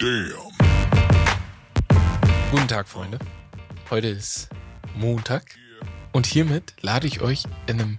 [0.00, 0.32] Damn.
[2.50, 3.18] Guten Tag, Freunde.
[3.90, 4.48] Heute ist
[4.94, 5.44] Montag
[6.12, 7.98] und hiermit lade ich euch in einem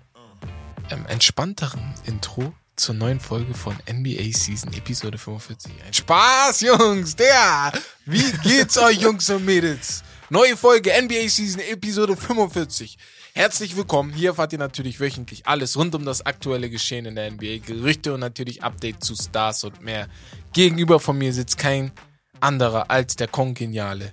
[0.89, 5.93] ähm, entspannteren Intro zur neuen Folge von NBA Season Episode 45 ein.
[5.93, 7.15] Spaß, Jungs!
[7.15, 7.71] Der!
[8.07, 10.03] Wie geht's euch, Jungs und Mädels?
[10.31, 12.97] Neue Folge NBA Season Episode 45.
[13.33, 14.11] Herzlich willkommen.
[14.11, 18.13] Hier erfahrt ihr natürlich wöchentlich alles rund um das aktuelle Geschehen in der NBA, Gerüchte
[18.13, 20.09] und natürlich Updates zu Stars und mehr.
[20.51, 21.93] Gegenüber von mir sitzt kein
[22.41, 24.11] anderer als der kongeniale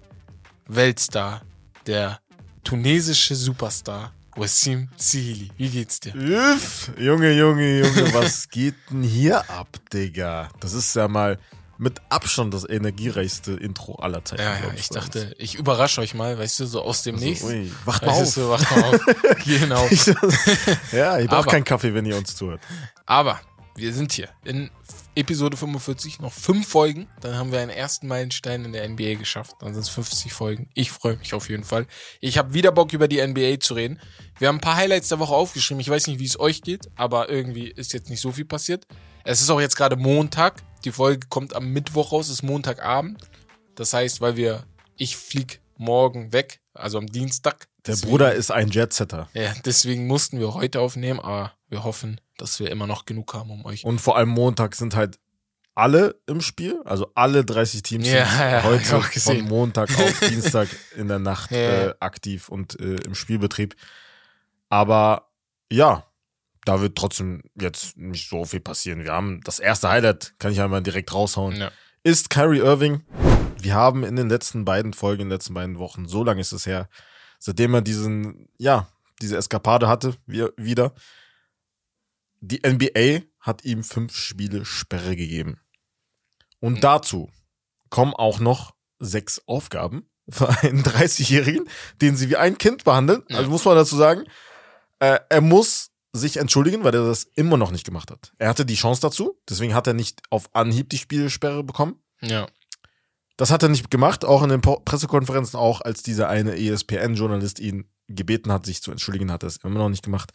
[0.68, 1.42] Weltstar,
[1.86, 2.20] der
[2.62, 5.50] tunesische Superstar Wassim Sihili.
[5.56, 6.14] Wie geht's dir?
[6.14, 10.48] Üff, Junge, Junge, Junge, was geht denn hier ab, Digga?
[10.60, 11.38] Das ist ja mal
[11.78, 14.42] mit Abstand das energiereichste Intro aller Zeiten.
[14.42, 14.88] Ja, ja, ich uns.
[14.88, 17.44] dachte, ich überrasche euch mal, weißt du, so aus dem Also, Nichts.
[17.44, 18.34] ui, wacht mal auf.
[18.34, 19.00] du, wacht mal auf.
[19.44, 19.88] genau.
[20.92, 22.60] ja, ich brauche keinen Kaffee, wenn ihr uns zuhört.
[23.06, 23.40] Aber
[23.76, 24.70] wir sind hier in
[25.14, 27.06] Episode 45, noch fünf Folgen.
[27.20, 29.54] Dann haben wir einen ersten Meilenstein in der NBA geschafft.
[29.60, 30.68] Dann sind es 50 Folgen.
[30.74, 31.86] Ich freue mich auf jeden Fall.
[32.20, 34.00] Ich habe wieder Bock, über die NBA zu reden.
[34.38, 35.80] Wir haben ein paar Highlights der Woche aufgeschrieben.
[35.80, 38.86] Ich weiß nicht, wie es euch geht, aber irgendwie ist jetzt nicht so viel passiert.
[39.24, 40.62] Es ist auch jetzt gerade Montag.
[40.84, 43.22] Die Folge kommt am Mittwoch raus, ist Montagabend.
[43.74, 44.64] Das heißt, weil wir,
[44.96, 47.68] ich flieg morgen weg, also am Dienstag.
[47.86, 49.28] Der Deswegen- Bruder ist ein Jetsetter.
[49.34, 53.50] Ja, deswegen mussten wir heute aufnehmen, aber wir hoffen, dass wir immer noch genug haben,
[53.50, 55.18] um euch Und vor allem Montag sind halt
[55.74, 60.68] alle im Spiel, also alle 30 Teams Ja, sind ja, heute von Montag auf Dienstag
[60.96, 61.58] in der Nacht Ja.
[61.88, 63.76] äh, aktiv und äh, im Spielbetrieb.
[64.68, 65.28] Aber
[65.70, 66.04] ja,
[66.68, 69.02] da wird trotzdem jetzt nicht so viel passieren.
[69.04, 71.70] Wir haben das erste Highlight, kann ich einmal direkt raushauen, Ja.
[72.02, 73.02] ist Kyrie Irving.
[73.60, 76.52] Wir haben in den letzten beiden Folgen, in den letzten beiden Wochen, so lange ist
[76.52, 76.88] es her,
[77.38, 78.86] seitdem er diesen, ja,
[79.22, 80.92] diese Eskapade hatte, wir, wieder.
[82.40, 85.58] Die NBA hat ihm fünf Spiele Sperre gegeben.
[86.60, 86.80] Und Mhm.
[86.80, 87.30] dazu
[87.90, 91.68] kommen auch noch sechs Aufgaben für einen 30-Jährigen,
[92.00, 93.22] den sie wie ein Kind behandeln.
[93.28, 93.38] Ja.
[93.38, 94.24] Also muss man dazu sagen,
[95.00, 98.32] äh, er muss sich entschuldigen, weil er das immer noch nicht gemacht hat.
[98.38, 102.02] Er hatte die Chance dazu, deswegen hat er nicht auf Anhieb die Spielsperre bekommen.
[102.20, 102.46] Ja.
[103.36, 107.88] Das hat er nicht gemacht, auch in den Pressekonferenzen, auch als dieser eine ESPN-Journalist ihn
[108.08, 110.32] gebeten hat, sich zu entschuldigen, hat er es immer noch nicht gemacht.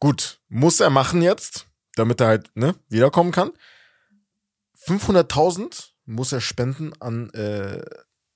[0.00, 3.52] Gut, muss er machen jetzt, damit er halt ne, wiederkommen kann.
[4.86, 7.84] 500.000 muss er spenden an äh,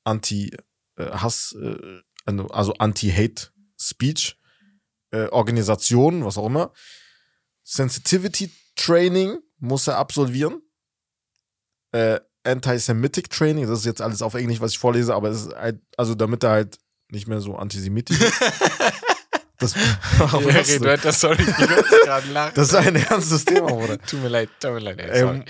[0.05, 4.39] Anti-Hass, äh, also- also Anti-Hate-Speech,
[5.11, 6.72] äh, Organisationen, was auch immer.
[7.65, 10.62] Sensitivity-Training muss er absolvieren.
[11.93, 15.55] Äh, Anti-Semitic Training, das ist jetzt alles auf Englisch, was ich vorlese, aber es ist
[15.56, 16.78] halt, also damit er halt
[17.11, 18.41] nicht mehr so antisemitisch ist.
[19.59, 19.75] das,
[20.19, 20.78] warum Ja, du?
[20.81, 22.53] du hättest, sorry, ich gerade lachen.
[22.55, 23.99] das ist ein ernstes Thema, oder?
[24.06, 24.99] Tut mir leid, tut mir leid.
[25.00, 25.44] Ey, Ähm,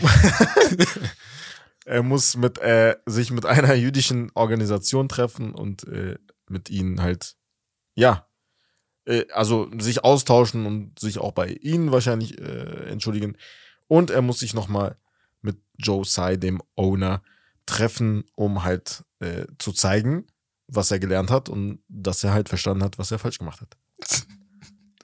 [1.84, 6.17] er muss mit, äh, sich mit einer jüdischen Organisation treffen und äh,
[6.49, 7.37] mit ihnen halt,
[7.94, 8.25] ja,
[9.33, 13.37] also sich austauschen und sich auch bei ihnen wahrscheinlich äh, entschuldigen.
[13.89, 14.97] Und er muss sich nochmal
[15.43, 17.22] mit Joe Tsai, dem Owner,
[17.67, 20.27] treffen, um halt äh, zu zeigen,
[20.69, 23.77] was er gelernt hat und dass er halt verstanden hat, was er falsch gemacht hat.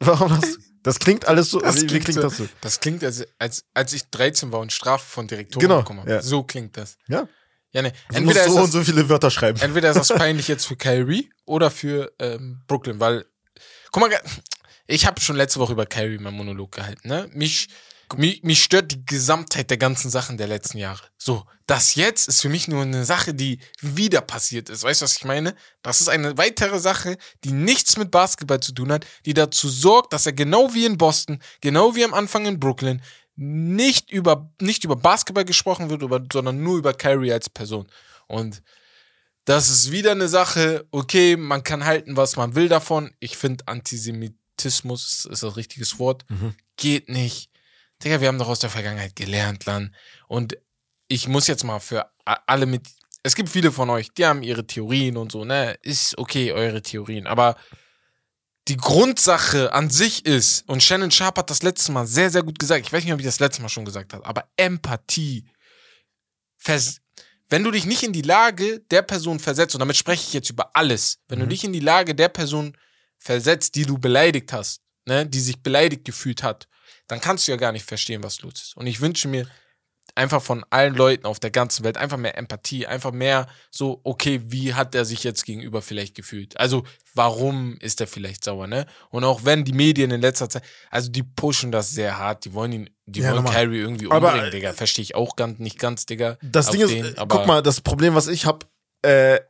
[0.00, 0.58] Warum das?
[0.82, 1.60] Das klingt alles so.
[1.60, 2.48] Das wie, wie klingt klingt so- das so?
[2.60, 6.10] Das klingt, als, als, als ich 13 war und Strafe von Direktoren Genau, bekommen habe.
[6.10, 6.22] ja.
[6.22, 6.96] So klingt das.
[7.06, 7.28] Ja.
[7.72, 7.92] Ja, ne.
[8.12, 9.60] Du musst Entweder, so und das, so viele Wörter schreiben.
[9.60, 13.24] entweder ist das peinlich jetzt für Kyrie oder für ähm, Brooklyn, weil,
[13.92, 14.20] guck mal,
[14.86, 17.30] ich habe schon letzte Woche über Kyrie meinen Monolog gehalten, ne?
[17.32, 17.68] Mich,
[18.16, 21.02] mich, mich stört die Gesamtheit der ganzen Sachen der letzten Jahre.
[21.16, 24.82] So, das jetzt ist für mich nur eine Sache, die wieder passiert ist.
[24.82, 25.54] Weißt du, was ich meine?
[25.82, 30.12] Das ist eine weitere Sache, die nichts mit Basketball zu tun hat, die dazu sorgt,
[30.12, 33.00] dass er genau wie in Boston, genau wie am Anfang in Brooklyn,
[33.36, 37.86] nicht über, nicht über Basketball gesprochen wird, sondern nur über Kyrie als Person.
[38.26, 38.62] Und
[39.44, 43.14] das ist wieder eine Sache, okay, man kann halten, was man will davon.
[43.18, 46.24] Ich finde, Antisemitismus ist das richtiges Wort.
[46.28, 46.54] Mhm.
[46.76, 47.50] Geht nicht.
[48.02, 49.94] Digga, wir haben doch aus der Vergangenheit gelernt, Lan.
[50.28, 50.56] Und
[51.08, 52.86] ich muss jetzt mal für alle mit.
[53.22, 55.76] Es gibt viele von euch, die haben ihre Theorien und so, ne?
[55.82, 57.26] Ist okay, eure Theorien.
[57.26, 57.56] Aber
[58.68, 62.58] die Grundsache an sich ist, und Shannon Sharp hat das letzte Mal sehr, sehr gut
[62.58, 65.44] gesagt, ich weiß nicht, ob ich das letzte Mal schon gesagt habe, aber Empathie.
[66.58, 67.00] Vers
[67.52, 70.50] wenn du dich nicht in die Lage der Person versetzt, und damit spreche ich jetzt
[70.50, 71.50] über alles, wenn du Mhm.
[71.50, 72.76] dich in die Lage der Person
[73.18, 76.66] versetzt, die du beleidigt hast, ne, die sich beleidigt gefühlt hat,
[77.08, 78.76] dann kannst du ja gar nicht verstehen, was los ist.
[78.76, 79.46] Und ich wünsche mir
[80.14, 84.42] einfach von allen Leuten auf der ganzen Welt einfach mehr Empathie, einfach mehr so, okay,
[84.44, 86.58] wie hat er sich jetzt gegenüber vielleicht gefühlt?
[86.60, 86.84] Also,
[87.14, 88.86] warum ist er vielleicht sauer, ne?
[89.10, 92.52] Und auch wenn die Medien in letzter Zeit, also die pushen das sehr hart, die
[92.52, 93.44] wollen ihn, die Ja, wollen.
[93.46, 94.72] Carrie irgendwie Aber, umbringen, äh, Digga.
[94.74, 96.36] Verstehe ich auch ganz, nicht ganz, Digga.
[96.42, 98.66] Das Ding ist, den, äh, aber guck mal, das Problem, was ich habe,
[99.02, 99.40] äh,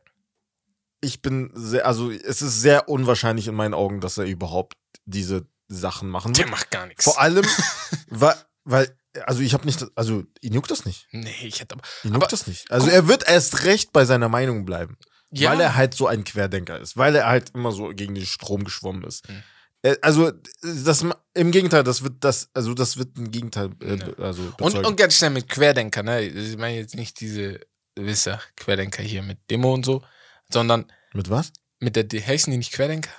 [1.01, 5.45] ich bin sehr, also es ist sehr unwahrscheinlich in meinen Augen, dass er überhaupt diese
[5.67, 6.51] Sachen machen Der wird.
[6.51, 7.03] macht gar nichts.
[7.03, 7.45] Vor allem,
[8.07, 11.07] weil, weil, also ich habe nicht, also ihn juckt das nicht.
[11.11, 11.83] Nee, ich hätte aber.
[12.03, 12.71] Ihn Aber- juckt das nicht.
[12.71, 14.97] Also er wird erst recht bei seiner Meinung bleiben.
[15.31, 18.25] Ja, Weil er halt so ein Querdenker ist, weil er halt immer so gegen den
[18.25, 19.27] Strom geschwommen ist.
[19.27, 19.43] Mhm.
[19.81, 20.31] Äh, Also,
[20.61, 24.13] das im Gegenteil, das wird das, also das wird ein Gegenteil, äh, Ja.
[24.23, 24.85] also und, bezeugen.
[24.85, 26.21] und ganz schnell mit Querdenker, ne?
[26.21, 27.59] Ich meine jetzt nicht diese,
[27.95, 30.03] wisst Querdenker hier mit Demo und so,
[30.51, 31.51] sondern mit was?
[31.79, 33.09] mit der, heißen die nicht Querdenker?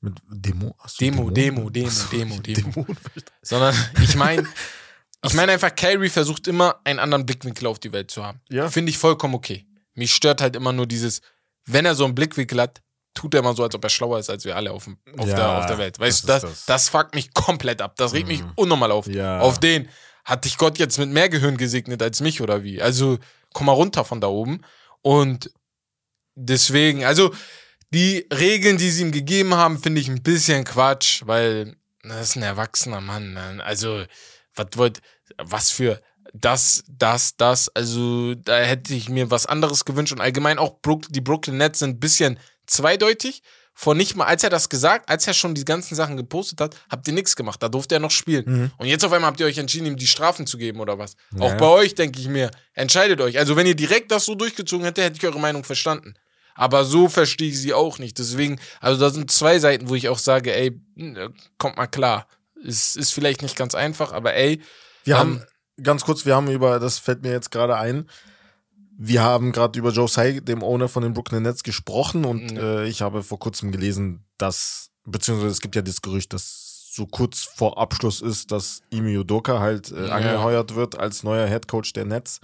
[0.00, 0.74] Mit Demo?
[0.98, 1.30] Demo?
[1.30, 2.70] Demo, Demo, so, Demo, Demo.
[2.70, 2.96] Dämonen.
[3.42, 4.48] Sondern ich meine,
[5.24, 8.40] ich meine einfach, Carrie versucht immer einen anderen Blickwinkel auf die Welt zu haben.
[8.48, 8.68] Ja.
[8.70, 9.66] Finde ich vollkommen okay.
[9.94, 11.20] Mich stört halt immer nur dieses,
[11.66, 12.80] wenn er so einen Blickwinkel hat,
[13.12, 15.28] tut er immer so, als ob er schlauer ist als wir alle auf, dem, auf,
[15.28, 15.98] Ja, der, auf der Welt.
[15.98, 16.66] Weißt du, das das, das.
[16.66, 16.88] das.
[16.88, 17.96] fuckt mich komplett ab.
[17.96, 18.52] Das regt mich Mhm.
[18.54, 19.06] unnormal auf.
[19.08, 19.40] Ja.
[19.40, 19.88] Auf den
[20.24, 22.80] hat dich Gott jetzt mit mehr Gehirn gesegnet als mich oder wie?
[22.80, 23.18] Also
[23.52, 24.62] komm mal runter von da oben.
[25.02, 25.50] Und
[26.34, 27.34] deswegen, also
[27.92, 32.36] die Regeln, die sie ihm gegeben haben, finde ich ein bisschen Quatsch, weil das ist
[32.36, 33.32] ein erwachsener Mann.
[33.34, 33.60] Ne?
[33.64, 34.04] Also
[34.60, 35.00] was wollt,
[35.38, 36.00] was für
[36.32, 37.68] das, das, das.
[37.74, 40.76] Also da hätte ich mir was anderes gewünscht und allgemein auch
[41.10, 43.42] die Brooklyn Nets sind ein bisschen zweideutig.
[43.72, 46.76] Vor nicht mal, als er das gesagt, als er schon die ganzen Sachen gepostet hat,
[46.90, 47.62] habt ihr nichts gemacht.
[47.62, 48.44] Da durfte er noch spielen.
[48.46, 48.70] Mhm.
[48.76, 51.16] Und jetzt auf einmal habt ihr euch entschieden, ihm die Strafen zu geben oder was?
[51.34, 51.46] Ja.
[51.46, 53.38] Auch bei euch denke ich mir, entscheidet euch.
[53.38, 56.14] Also wenn ihr direkt das so durchgezogen hättet, hätte ich eure Meinung verstanden.
[56.54, 58.18] Aber so verstehe ich sie auch nicht.
[58.18, 62.26] Deswegen, also da sind zwei Seiten, wo ich auch sage, ey, äh, kommt mal klar.
[62.66, 64.60] Es ist vielleicht nicht ganz einfach, aber ey,
[65.04, 65.44] Wir Ähm, haben,
[65.82, 68.08] ganz kurz, wir haben über, das fällt mir jetzt gerade ein,
[68.98, 72.84] wir haben gerade über Joe Tsai, dem Owner von den Brooklyn Nets, gesprochen und äh,
[72.84, 77.44] ich habe vor kurzem gelesen, dass, beziehungsweise es gibt ja das Gerücht, dass so kurz
[77.44, 80.12] vor Abschluss ist, dass Imi Udoka halt äh, Ja.
[80.12, 82.40] angeheuert wird als neuer Head Coach der Nets.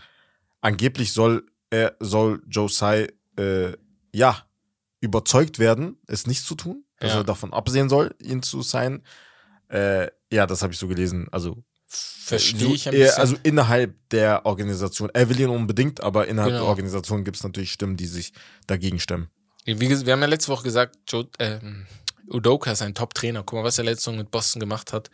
[0.63, 3.73] Angeblich soll er, soll Joe Tsai, äh,
[4.15, 4.47] ja,
[5.01, 7.19] überzeugt werden, es nicht zu tun, dass Ja.
[7.19, 9.03] er davon absehen soll, ihn zu sein.
[9.69, 11.29] Äh, ja, das habe ich so gelesen.
[11.31, 13.21] Also verstehe ich ein äh, bisschen.
[13.21, 15.11] Also innerhalb der Organisation.
[15.13, 16.65] Er will ihn unbedingt, aber innerhalb Genau.
[16.65, 18.33] der Organisation gibt es natürlich Stimmen, die sich
[18.67, 19.31] dagegen stemmen.
[19.65, 21.87] Wie, wir haben ja letzte Woche gesagt, Joe, ähm,
[22.29, 23.43] Udoka ist ein Top-Trainer.
[23.45, 25.11] Guck mal, was er letzte Woche mit Boston gemacht hat.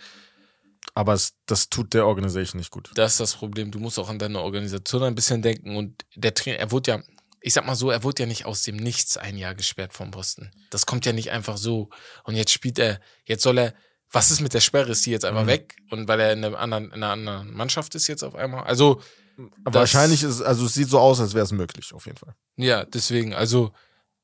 [0.95, 2.91] Aber es, das tut der Organisation nicht gut.
[2.95, 3.71] Das ist das Problem.
[3.71, 5.77] Du musst auch an deine Organisation ein bisschen denken.
[5.77, 7.03] Und der Trainer, er wurde ja,
[7.41, 10.11] ich sag mal so, er wurde ja nicht aus dem Nichts ein Jahr gesperrt vom
[10.11, 10.51] Boston.
[10.71, 11.89] Das kommt ja nicht einfach so.
[12.25, 13.75] Und jetzt spielt er, jetzt soll er,
[14.13, 14.91] was ist mit der Sperre?
[14.93, 15.49] Ist die jetzt einfach Mhm.
[15.49, 15.77] weg?
[15.91, 18.65] Und weil er in einer anderen, in einer anderen Mannschaft ist jetzt auf einmal?
[18.65, 19.01] Also,
[19.65, 22.35] Wahrscheinlich ist, also es sieht so aus, als wäre es möglich, auf jeden Fall.
[22.57, 23.73] ja, deswegen, also,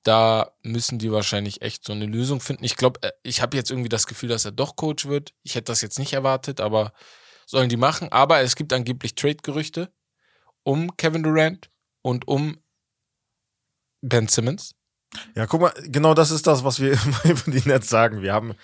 [0.03, 2.63] da müssen die wahrscheinlich echt so eine Lösung finden.
[2.65, 5.33] Ich glaube, ich habe jetzt irgendwie das Gefühl, dass er doch Coach wird.
[5.43, 6.93] Ich hätte das jetzt nicht erwartet, aber
[7.47, 8.13] sollen die machen.
[8.13, 9.91] Aber es gibt angeblich Trade-Gerüchte
[10.63, 11.71] um Kevin Durant
[12.03, 12.59] und um
[14.03, 14.75] Ben Simmons.
[15.35, 16.93] Ja, guck mal, genau das ist das, was wir
[17.25, 18.23] über die Nets sagen.
[18.23, 18.55] Wir haben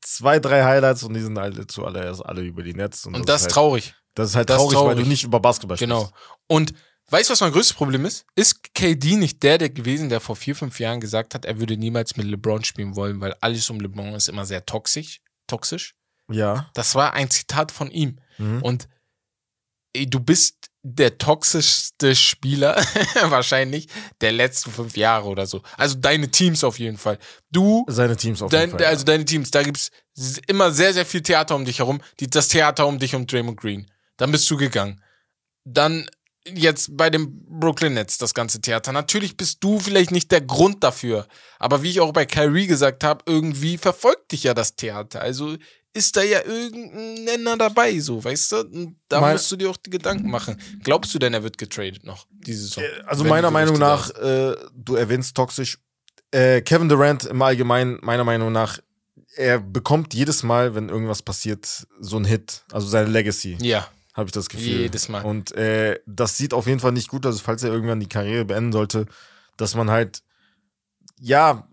[0.00, 3.06] zwei, drei Highlights und die sind alle zuallererst alle über die Nets.
[3.06, 3.94] Und, das ist ist halt, traurig.
[4.14, 5.04] das ist halt das ist traurig, weil traurig.
[5.04, 6.00] du nicht über Basketball Genau.
[6.06, 6.14] sprichst.
[6.48, 6.74] Und
[7.08, 8.24] weißt du, was mein größtes Problem ist?
[8.34, 11.76] Ist KD nicht der, der gewesen, der vor vier, fünf Jahren gesagt hat, er würde
[11.76, 15.20] niemals mit LeBron spielen wollen, weil alles um LeBron ist immer sehr toxisch.
[15.46, 15.94] Toxisch.
[16.30, 16.68] Ja.
[16.74, 18.18] Das war ein Zitat von ihm.
[18.38, 18.62] Mhm.
[18.62, 18.88] Und
[19.92, 22.76] ey, du bist der toxischste Spieler
[23.28, 23.88] wahrscheinlich
[24.20, 25.62] der letzten fünf Jahre oder so.
[25.76, 27.18] Also deine Teams auf jeden Fall.
[27.50, 28.86] Du, Seine Teams auf dein, jeden Fall.
[28.86, 29.90] also deine Teams, da gibt's
[30.46, 32.00] immer sehr, sehr viel Theater um dich herum.
[32.20, 33.90] Die, das Theater um dich um Draymond Green.
[34.16, 35.02] Dann bist du gegangen.
[35.64, 36.08] Dann
[36.48, 38.92] jetzt bei dem Brooklyn Nets das ganze Theater.
[38.92, 41.26] Natürlich bist du vielleicht nicht der Grund dafür,
[41.58, 45.20] aber wie ich auch bei Kyrie gesagt habe, irgendwie verfolgt dich ja das Theater.
[45.20, 45.56] Also
[45.96, 48.56] ist da ja irgendein Nenner dabei, so, weißt du?
[48.60, 50.56] Und da Mein- musst du dir auch die Gedanken machen.
[50.84, 52.84] Glaubst du denn, er wird getradet noch diese Saison?
[52.84, 55.78] Äh, Also Wenn meiner Meinung nach, äh, du erwähnst toxisch.
[56.30, 58.78] Äh, Kevin Durant im Allgemeinen, meiner Meinung nach,
[59.36, 62.64] er bekommt jedes Mal, wenn irgendwas passiert, so einen Hit.
[62.72, 63.56] Also seine Legacy?
[63.60, 64.80] Ja, habe ich das Gefühl.
[64.82, 65.24] Jedes Mal.
[65.24, 68.44] Und äh, das sieht auf jeden Fall nicht gut aus, falls er irgendwann die Karriere
[68.44, 69.06] beenden sollte,
[69.56, 70.22] dass man halt,
[71.20, 71.68] ja,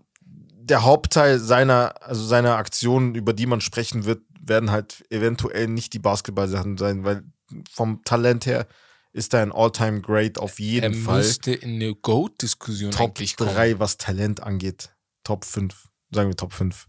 [0.64, 5.92] der Hauptteil seiner, also seiner Aktionen, über die man sprechen wird, werden halt eventuell nicht
[5.92, 7.24] die Basketball-Sachen sein, weil
[7.70, 8.66] vom Talent her
[9.12, 11.18] ist er ein All-Time-Great auf er jeden Fall.
[11.18, 13.54] müsste in eine GOAT-Diskussion Top eigentlich kommen.
[13.54, 14.94] 3, was Talent angeht.
[15.22, 16.86] Top 5, sagen wir Top 5,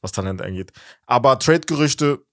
[0.00, 0.72] was Talent angeht.
[1.06, 2.24] Aber Trade-Gerüchte,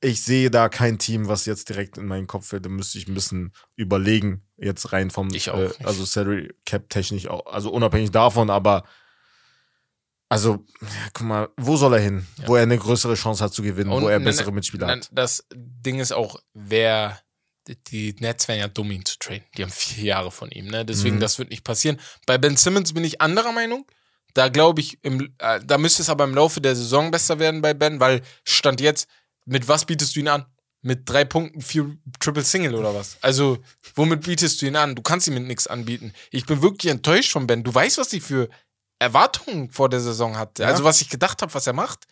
[0.00, 2.64] ich sehe da kein Team, was jetzt direkt in meinen Kopf fällt.
[2.64, 6.88] Da müsste ich ein bisschen überlegen, jetzt rein vom, Ich auch äh, also Salary Cap
[6.88, 8.84] technisch auch, also unabhängig davon, aber
[10.28, 12.26] also, ja, guck mal, wo soll er hin?
[12.46, 14.92] Wo er eine größere Chance hat zu gewinnen, Und wo er ne- bessere Mitspieler Na,
[14.94, 15.08] hat.
[15.12, 17.18] Das Ding ist auch, wer
[17.88, 19.44] die Nets wären ja dumm, ihn zu traden.
[19.56, 20.84] Die haben vier Jahre von ihm, ne?
[20.86, 21.20] Deswegen, Mhm.
[21.20, 22.00] das wird nicht passieren.
[22.26, 23.84] Bei Ben Simmons bin ich anderer Meinung.
[24.34, 27.60] Da glaube ich, im, äh, da müsste es aber im Laufe der Saison besser werden
[27.60, 29.06] bei Ben, weil Stand jetzt,
[29.44, 30.46] mit was bietest du ihn an?
[30.80, 33.18] Mit drei Punkten, vier Triple Single oder was?
[33.20, 33.58] Also,
[33.96, 34.94] womit bietest du ihn an?
[34.94, 36.12] Du kannst ihm mit nichts anbieten.
[36.30, 37.64] Ich bin wirklich enttäuscht von Ben.
[37.64, 38.48] Du weißt, was ich für
[38.98, 40.62] Erwartungen vor der Saison hatte.
[40.62, 40.68] Ja.
[40.68, 42.06] Also, was ich gedacht habe, was er macht.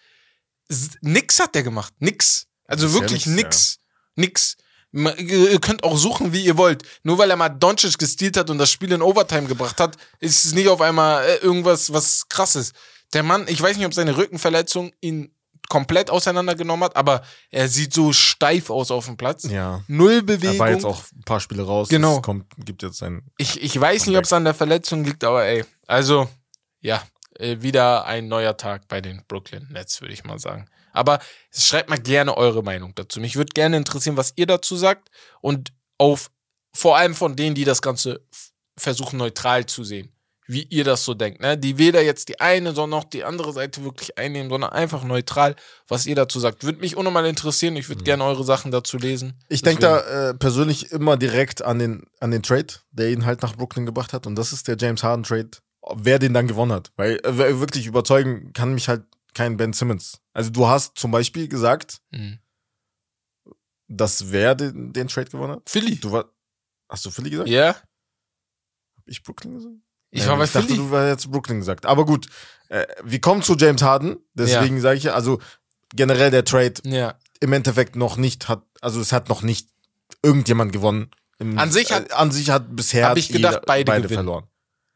[1.00, 1.92] Nix hat der gemacht.
[1.98, 2.46] Nix.
[2.66, 3.78] Also wirklich nix, nix.
[4.16, 4.56] Nix.
[4.92, 6.82] Ma- Ihr könnt auch suchen, wie ihr wollt.
[7.04, 10.44] Nur weil er mal Doncic gestealt hat und das Spiel in Overtime gebracht hat, ist
[10.44, 12.72] es nicht auf einmal äh, irgendwas, was krasses.
[13.12, 15.32] Der Mann, ich weiß nicht, ob seine Rückenverletzung ihn
[15.68, 19.44] komplett auseinandergenommen hat, aber er sieht so steif aus auf dem Platz.
[19.44, 19.82] Ja.
[19.88, 20.58] Null Er Bewegung.
[20.58, 21.88] war jetzt auch ein paar Spiele raus.
[21.88, 22.16] Genau.
[22.16, 23.22] Es kommt, gibt jetzt ein.
[23.36, 26.28] Ich, ich weiß nicht, ob es an der Verletzung liegt, aber ey, also,
[26.86, 27.02] ja,
[27.34, 30.66] äh, wieder ein neuer Tag bei den Brooklyn Nets, würde ich mal sagen.
[30.92, 31.18] Aber
[31.52, 33.20] schreibt mal gerne eure Meinung dazu.
[33.20, 36.30] Mich würde gerne interessieren, was ihr dazu sagt und auf
[36.72, 38.24] vor allem von denen, die das Ganze
[38.78, 40.12] versuchen neutral zu sehen,
[40.46, 41.58] wie ihr das so denkt, ne?
[41.58, 45.56] Die weder jetzt die eine, sondern auch die andere Seite wirklich einnehmen, sondern einfach neutral,
[45.88, 46.62] was ihr dazu sagt.
[46.62, 47.76] Würde mich unnormal interessieren.
[47.76, 49.40] Ich würde gerne eure Sachen dazu lesen.
[49.48, 53.42] Ich denke da äh, persönlich immer direkt an den, an den Trade, der ihn halt
[53.42, 54.26] nach Brooklyn gebracht hat.
[54.26, 55.50] Und das ist der James Harden Trade.
[55.94, 56.92] Wer den dann gewonnen hat.
[56.96, 60.20] Weil äh, wirklich überzeugen kann mich halt kein Ben Simmons.
[60.32, 62.38] Also du hast zum Beispiel gesagt, Mhm.
[63.88, 65.68] dass wer den, den Trade gewonnen hat.
[65.70, 65.96] Philly.
[65.96, 66.30] Du war,
[66.88, 67.48] hast du Philly gesagt?
[67.48, 67.68] Ja,
[68.96, 69.74] Hab ich Brooklyn gesagt?
[70.10, 71.86] ich Ja, war bei ich dachte, du war jetzt Brooklyn gesagt.
[71.86, 72.28] Aber gut,
[72.68, 74.16] äh, wir kommen zu James Harden.
[74.34, 75.40] Deswegen sage ich ja, also
[75.94, 77.14] generell der Trade ja.
[77.40, 79.68] im Endeffekt noch nicht hat, also es hat noch nicht
[80.22, 81.10] irgendjemand gewonnen.
[81.38, 84.46] Im, An sich hat- äh, an sich hat bisher ich gedacht, jeder, beide beide verloren.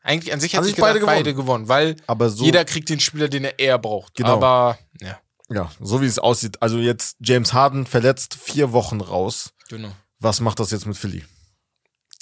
[0.03, 3.01] Eigentlich an sich hat sich beide, beide beide gewonnen, weil Aber so, jeder kriegt den
[3.01, 4.15] Spieler, den er eher braucht.
[4.15, 4.33] Genau.
[4.35, 6.63] Aber ja, ja, so wie es aussieht.
[6.63, 9.53] Also jetzt James Harden verletzt vier Wochen raus.
[9.69, 9.91] genau.
[10.23, 11.25] Was macht das jetzt mit Philly?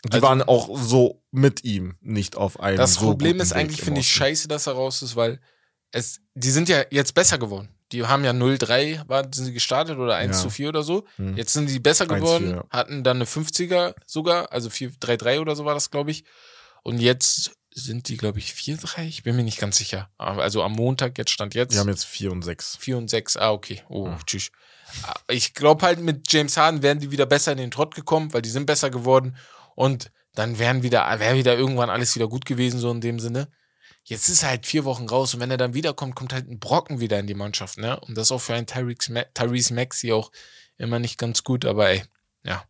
[0.05, 3.57] Die Also- waren auch so mit ihm nicht auf einem Das so Problem ist Weg
[3.57, 5.41] eigentlich, finde ich, scheiße, dass er raus ist, weil
[5.91, 7.69] es, die sind ja jetzt besser geworden.
[7.91, 10.43] Die haben ja 0-3, waren, sind sie gestartet oder 1 Ja.
[10.43, 11.07] zu 4 oder so.
[11.17, 11.37] Hm.
[11.37, 12.65] Jetzt sind die besser 1-4, geworden, ja.
[12.71, 16.25] hatten dann eine 50er sogar, also 4-3-3 oder so war das, glaube ich.
[16.85, 20.11] Und jetzt sind die, glaube ich, 4-3, ich bin mir nicht ganz sicher.
[20.19, 21.75] Also am Montag, jetzt stand jetzt.
[21.75, 22.77] Die haben jetzt vier und sechs.
[22.81, 23.37] 4 und 6.
[23.37, 23.83] Ah, okay.
[23.89, 24.19] Oh, Ja.
[24.27, 24.51] tschüss.
[25.03, 28.33] Ah, Ich glaube halt, mit James Harden wären die wieder besser in den Trott gekommen,
[28.33, 29.37] weil die sind besser geworden.
[29.75, 33.49] Und dann wären wieder, wäre wieder irgendwann alles wieder gut gewesen, so in dem Sinne.
[34.05, 36.59] Jetzt ist er halt vier Wochen raus und wenn er dann wiederkommt, kommt halt ein
[36.59, 38.01] Brocken wieder in die Mannschaft, ne?
[38.01, 40.31] Und das ist auch für einen Tyrese Ma- Tyrese Maxey auch
[40.79, 42.03] immer nicht ganz gut, aber ey,
[42.45, 42.65] ja.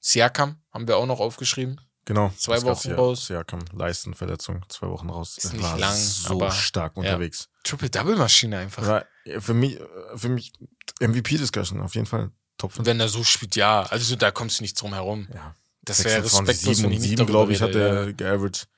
[0.00, 1.80] Siakam haben wir auch noch aufgeschrieben.
[2.06, 2.32] Genau.
[2.36, 3.28] Zwei Wochen ja, raus.
[3.28, 5.38] Ja, kam Leistenverletzung, zwei Wochen raus.
[5.38, 7.00] Ist nicht war lang, so aber- stark ja.
[7.00, 7.48] unterwegs.
[7.64, 8.86] Triple-Double-Maschine einfach.
[8.86, 9.06] War
[9.38, 9.78] für mich,
[10.14, 10.52] für mich
[11.00, 12.30] MVP-Discussion auf jeden Fall.
[12.58, 12.86] Top 5.
[12.86, 13.82] Wenn er so spielt, ja.
[13.84, 15.28] Also da kommst du nicht drum herum.
[15.32, 15.54] Ja.
[15.82, 18.12] Das wäre 26, respektlos, 7 wenn und ich nicht 7, darüber glaube ich, hat er
[18.12, 18.68] geaveraged.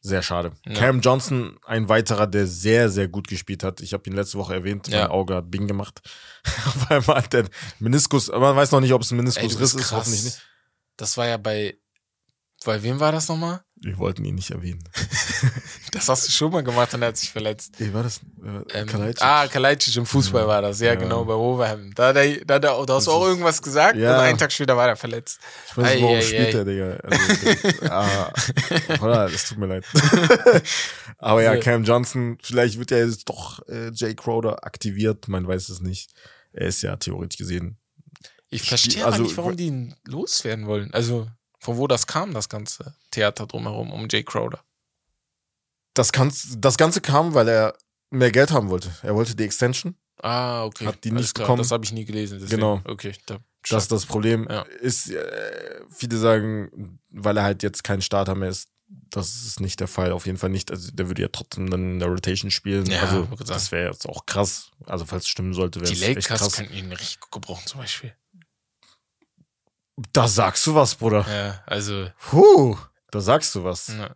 [0.00, 0.52] Sehr schade.
[0.64, 0.74] Ja.
[0.74, 3.80] Cam Johnson, ein weiterer, der sehr, sehr gut gespielt hat.
[3.80, 4.86] Ich habe ihn letzte Woche erwähnt.
[4.88, 5.02] Ja.
[5.02, 6.00] Mein Auge hat Bing gemacht.
[6.66, 7.48] Auf einmal hat der
[7.80, 9.90] Meniskus, aber man weiß noch nicht, ob es ein Meniskusriss ist.
[9.92, 10.42] Hoffentlich nicht.
[10.96, 11.76] Das war ja bei.
[12.64, 13.60] Bei wem war das nochmal?
[13.80, 14.82] Wir wollten ihn nicht erwähnen.
[15.90, 17.76] Das hast du schon mal gemacht und er hat sich verletzt.
[17.80, 18.20] Wie war das?
[18.44, 19.22] Äh, Ähm, Kalajdzic?
[19.24, 20.94] ah, Kalajdzic im Fußball war das, ja, Ja.
[20.96, 21.92] genau, bei Wolverhampton.
[21.94, 24.16] Da, da, da, da, da hast du auch irgendwas gesagt Ja.
[24.18, 25.40] und einen Tag später war er verletzt.
[25.70, 26.52] Ich weiß nicht, warum Ei, spielt ei.
[26.52, 26.96] der, Digga.
[27.02, 28.32] Also, ah,
[29.00, 29.84] voilà, es tut mir leid.
[31.18, 31.60] Aber ja, Ja.
[31.60, 36.10] Cam Johnson, vielleicht wird ja jetzt doch äh, Jay Crowder aktiviert, man weiß es nicht.
[36.52, 37.78] Er ist ja theoretisch gesehen.
[38.50, 40.92] Ich verstehe also- aber nicht, warum die ihn loswerden wollen.
[40.92, 41.28] Also,
[41.68, 44.64] von wo das kam, das ganze Theater drumherum um Jay Crowder.
[45.92, 47.76] Das, kann's, das Ganze kam, weil er
[48.08, 48.90] mehr Geld haben wollte.
[49.02, 49.94] Er wollte die Extension.
[50.22, 50.86] Ah, okay.
[50.86, 51.44] Hat die Alles nicht klar.
[51.44, 51.58] bekommen.
[51.62, 52.38] Das habe ich nie gelesen.
[52.40, 52.58] Deswegen.
[52.62, 52.80] Genau.
[52.84, 53.36] Okay, da,
[53.68, 54.46] Das ist das Problem.
[54.48, 54.62] Ja.
[54.80, 58.70] Ist, äh, viele sagen, weil er halt jetzt kein Starter mehr ist,
[59.10, 60.12] das ist nicht der Fall.
[60.12, 60.70] Auf jeden Fall nicht.
[60.70, 62.86] Also der würde ja trotzdem dann in der Rotation spielen.
[62.86, 64.70] Ja, also das wäre jetzt auch krass.
[64.86, 66.52] Also falls es stimmen sollte, wäre die es echt Lakers krass.
[66.54, 68.14] könnten ihn richtig gebrauchen, zum Beispiel.
[70.12, 71.26] Da sagst du was, Bruder.
[71.28, 72.08] Ja, also.
[72.30, 72.76] Puh,
[73.10, 73.88] da sagst du was.
[73.88, 74.14] Na,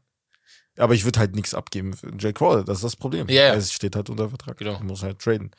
[0.79, 2.65] Aber ich würde halt nichts abgeben für Jay Crowder.
[2.65, 3.29] Das ist das Problem.
[3.29, 3.55] Ja, ja.
[3.55, 4.57] Er steht halt unter Vertrag.
[4.59, 4.79] Genau.
[4.79, 5.51] Du musst halt traden.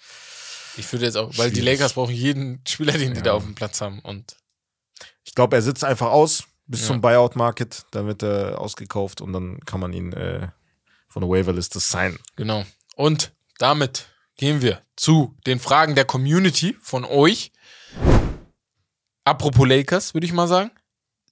[0.77, 1.79] ich würde jetzt auch, weil die Schwierig.
[1.79, 3.23] Lakers brauchen jeden Spieler, den die Ja.
[3.23, 3.99] da auf dem Platz haben.
[3.99, 4.35] Und
[5.25, 6.87] Ich glaube, er sitzt einfach aus bis Ja.
[6.87, 7.85] zum Buyout-Market.
[7.91, 10.47] Dann wird er ausgekauft und dann kann man ihn äh,
[11.07, 12.17] von der Waiverliste signen.
[12.35, 12.65] genau.
[12.95, 17.51] Und damit gehen wir zu den Fragen der Community von euch.
[19.25, 20.71] Apropos Lakers, würde ich mal sagen.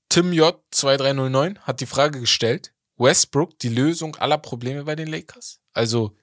[0.09, 5.59] Tim J2309 hat die Frage gestellt: Westbrook die Lösung aller Probleme bei den Lakers?
[5.73, 6.15] Also,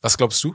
[0.00, 0.54] was glaubst du?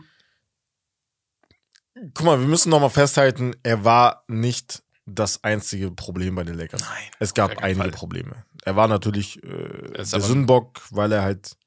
[2.14, 6.82] Guck mal, wir müssen nochmal festhalten, er war nicht das einzige Problem bei den Lakers.
[6.82, 7.92] Nein, Es gab einige Fall.
[7.92, 8.46] Probleme.
[8.64, 11.58] Er war natürlich äh, der Sündenbock, weil er halt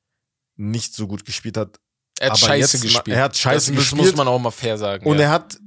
[0.57, 1.81] nicht so gut gespielt hat.
[2.19, 3.09] Er hat Aber scheiße gespielt.
[3.17, 4.17] er hat scheiße das, Das muss gespielt.
[4.17, 5.05] man auch mal fair sagen.
[5.07, 5.25] Und ja.
[5.25, 5.59] er hat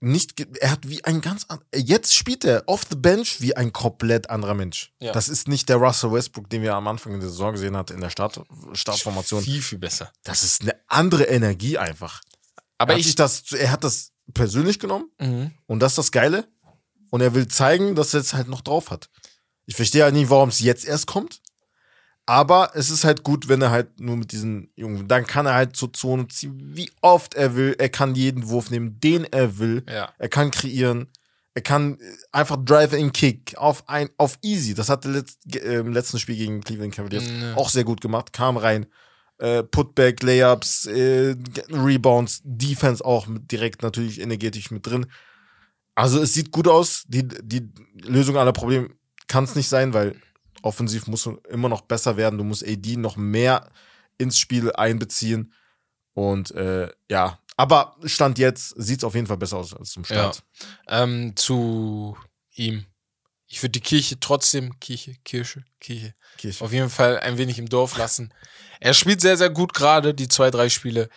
[0.00, 3.72] nicht, er hat wie ein ganz, an- jetzt spielt er off the bench wie ein
[3.72, 4.92] komplett anderer Mensch.
[5.00, 5.12] Ja.
[5.12, 8.00] Das ist nicht der Russell Westbrook, den wir am Anfang der Saison gesehen hatten in
[8.00, 8.40] der Start,
[8.74, 9.42] Startformation.
[9.42, 10.12] Viel, viel besser.
[10.22, 12.20] Das ist eine andere Energie einfach.
[12.78, 13.14] Aber er hat ich.
[13.16, 15.52] das, er hat das persönlich genommen Mhm.
[15.66, 16.46] und das ist das Geile.
[17.10, 19.08] Und er will zeigen, dass er es halt noch drauf hat.
[19.66, 21.40] Ich verstehe halt nicht, warum es jetzt erst kommt.
[22.28, 25.54] Aber es ist halt gut, wenn er halt nur mit diesen Jungen, dann kann er
[25.54, 27.74] halt zur Zone ziehen, wie oft er will.
[27.78, 29.82] Er kann jeden Wurf nehmen, den er will.
[29.88, 30.12] Ja.
[30.18, 31.08] Er kann kreieren.
[31.54, 34.74] Er kann äh, einfach Drive-in-Kick auf ein, auf easy.
[34.74, 37.54] Das hat er letzt, äh, im letzten Spiel gegen Cleveland Cavaliers Ja.
[37.56, 38.34] auch sehr gut gemacht.
[38.34, 38.84] Kam rein.
[39.38, 41.34] Äh, Putback, Layups, äh,
[41.70, 45.06] Rebounds, Defense auch mit, direkt natürlich energetisch mit drin.
[45.94, 47.04] Also es sieht gut aus.
[47.08, 47.70] Die, die
[48.02, 48.90] Lösung aller Probleme
[49.28, 50.14] kann es nicht sein, weil
[50.68, 52.38] offensiv muss immer noch besser werden.
[52.38, 53.68] Du musst AD noch mehr
[54.18, 55.52] ins Spiel einbeziehen.
[56.14, 60.04] Und äh, ja, aber Stand jetzt sieht es auf jeden Fall besser aus als zum
[60.04, 60.44] Start.
[60.88, 62.16] Ähm, zu
[62.54, 62.86] ihm.
[63.46, 66.64] Ich würde die Kirche trotzdem, Kirche, Kirche, Kirche, Kirche.
[66.64, 68.34] auf jeden Fall ein wenig im Dorf lassen.
[68.78, 71.08] Er spielt sehr, sehr gut gerade, die zwei, drei Spiele.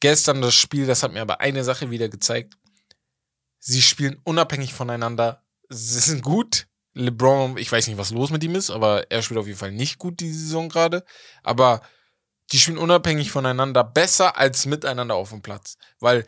[0.00, 2.56] Gestern das Spiel, das hat mir aber eine Sache wieder gezeigt.
[3.58, 5.44] Sie spielen unabhängig voneinander.
[5.68, 6.66] Sie sind gut.
[6.94, 9.72] LeBron, ich weiß nicht, was los mit ihm ist, aber er spielt auf jeden Fall
[9.72, 11.04] nicht gut die Saison gerade.
[11.42, 11.82] Aber
[12.52, 15.76] die spielen unabhängig voneinander besser als miteinander auf dem Platz.
[15.98, 16.26] Weil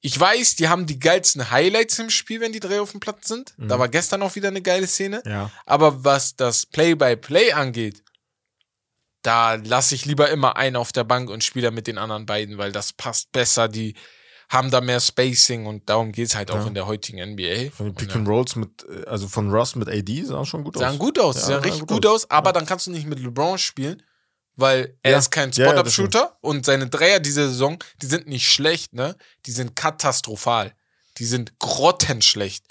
[0.00, 3.26] ich weiß, die haben die geilsten Highlights im Spiel, wenn die drei auf dem Platz
[3.26, 3.54] sind.
[3.56, 3.78] Da Mhm.
[3.80, 5.22] war gestern auch wieder eine geile Szene.
[5.24, 5.50] Ja.
[5.66, 8.02] Aber was das Play-by-Play angeht,
[9.22, 12.58] da lasse ich lieber immer einen auf der Bank und spiele mit den anderen beiden,
[12.58, 13.68] weil das passt besser.
[13.68, 13.94] Die
[14.48, 16.66] haben da mehr Spacing und darum geht's halt auch Ja.
[16.66, 17.70] in der heutigen NBA.
[17.70, 20.78] Von den Pick and Rolls mit, äh, also von Russ mit AD sahen schon gut
[20.78, 20.98] sahen aus.
[20.98, 22.24] gut aus, Ja, sahen sahen richtig gut aus.
[22.24, 24.02] aus, aber dann kannst du nicht mit LeBron spielen,
[24.56, 29.16] weil er ist kein Spot-Up-Shooter und seine Dreier diese Saison, die sind nicht schlecht, ne?
[29.46, 30.74] Die sind katastrophal.
[31.18, 32.64] Die sind grottenschlecht.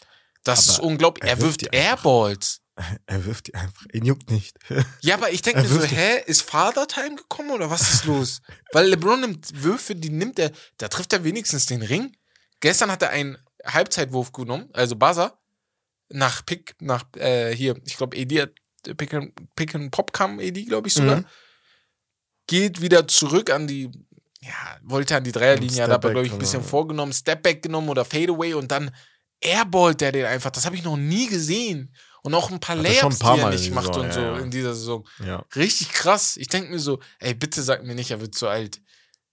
[0.44, 1.24] Das Aber ist unglaublich.
[1.30, 1.74] er Er, wirft.
[1.74, 2.60] Airballs.
[3.06, 3.86] Er wirft die einfach.
[3.94, 4.58] Ihn juckt nicht.
[5.02, 7.94] Ja, aber ich denke Er mir so, die- hä, ist Father Time gekommen oder was
[7.94, 8.42] ist los?
[8.72, 12.16] Weil LeBron nimmt Würfe, die nimmt er, da trifft er wenigstens den Ring.
[12.62, 15.38] Gestern hat er einen Halbzeitwurf genommen, also Buzzer,
[16.10, 18.52] nach Pick, nach, äh, hier, ich glaube, AD hat
[18.98, 21.18] Pick and, Pick and Pop kam AD, glaube ich sogar.
[21.18, 21.26] Mhm.
[22.48, 23.90] Geht wieder zurück an die,
[24.42, 28.04] ja, wollte an die Dreierlinie, hat aber, glaube ich, ein bisschen vorgenommen, Stepback genommen oder
[28.04, 28.92] Fadeaway und dann
[29.42, 30.52] airballt der den einfach.
[30.52, 31.94] Das habe ich noch nie gesehen.
[32.24, 34.08] Und auch ein paar Hat schon Layups, ein paar die er nicht macht Saison, und
[34.08, 34.38] ja, so ja.
[34.40, 35.08] in dieser Saison.
[35.26, 35.46] ja.
[35.56, 36.38] Richtig krass.
[36.38, 38.82] Ich denke mir so, ey, bitte sag mir nicht, er wird zu alt.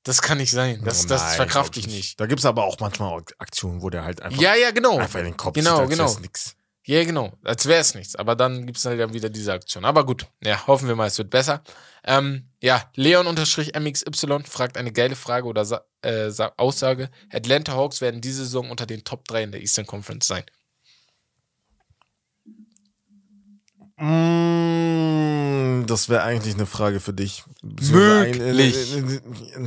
[0.03, 0.83] Das kann nicht sein.
[0.85, 2.19] Das, Oh das nein, verkraft ich nicht.
[2.19, 4.99] Da gibt es aber auch manchmal auch Aktionen, wo der halt einfach, Ja, ja, genau.
[4.99, 6.19] einfach in den Kopf Genau, zieht, genau.
[6.21, 6.57] nix.
[6.85, 7.39] Ja, genau.
[7.45, 8.17] Als wäre es nichts.
[8.17, 9.85] Aber dann gibt es halt dann wieder diese Aktion.
[9.85, 11.63] Aber gut, ja, hoffen wir mal, es wird besser.
[12.03, 15.67] Ähm, ja, Leon-MXY fragt eine geile Frage oder
[16.03, 17.11] äh, Sa Aussage.
[17.31, 20.45] Atlanta Hawks werden diese Saison unter den Top 3 in der Eastern Conference sein.
[24.01, 27.45] Mm, das wäre eigentlich eine Frage für dich.
[27.63, 28.77] Möglich.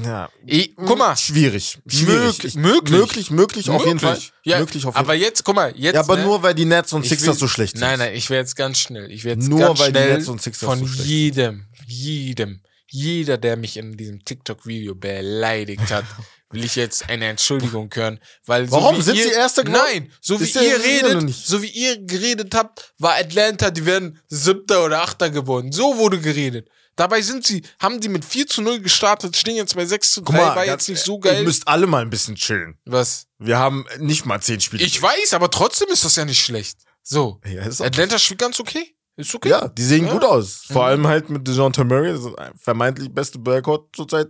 [0.03, 0.29] Ja.
[0.45, 1.15] Ich, guck mal.
[1.15, 1.79] Schwierig.
[1.87, 2.43] Schwierig.
[2.43, 2.91] Ich- möglich.
[2.99, 4.17] Möglich, möglich, auf jeden Fall.
[4.43, 5.95] Ja, möglich auf jeden aber jetzt, guck mal, jetzt.
[5.95, 7.81] Ja, aber ne, nur weil die Nets und Sixers will- so schlecht sind.
[7.81, 9.11] Nein, nein, ich werde jetzt ganz schnell.
[9.11, 11.65] Ich werde jetzt Nur ganz weil die schnell Nets und Sixers von so schlecht jedem,
[11.87, 16.05] jedem, jeder, der mich in diesem TikTok-Video beleidigt hat,
[16.53, 18.97] will ich jetzt eine Entschuldigung hören, weil so Warum?
[18.97, 19.81] wie Sind ihr, sie Erster geworden?
[19.91, 24.85] Nein, so wie ihr redet, so wie ihr geredet habt, war Atlanta, die werden Siebter
[24.85, 25.71] oder Achter geworden.
[25.71, 26.69] So wurde geredet.
[26.95, 30.21] Dabei sind sie, haben die mit 4 zu 0 gestartet, stehen jetzt bei 6 zu
[30.21, 31.43] 3, Guck mal, war jetzt nicht so Ihr geil.
[31.43, 32.77] müsst alle mal ein bisschen chillen.
[32.85, 33.25] Was?
[33.39, 34.83] Wir haben nicht mal zehn Spiele.
[34.83, 36.77] Ich weiß, aber trotzdem ist das ja nicht schlecht.
[37.01, 37.41] So.
[37.45, 38.95] Ja, Atlanta spielt ganz okay.
[39.15, 39.49] Ist okay.
[39.49, 40.13] Ja, die sehen Ja.
[40.13, 40.65] gut aus.
[40.67, 40.87] Vor Mhm.
[40.87, 44.29] allem halt mit DeJounte Murray, das ist ein vermeintlich beste Backcourt zurzeit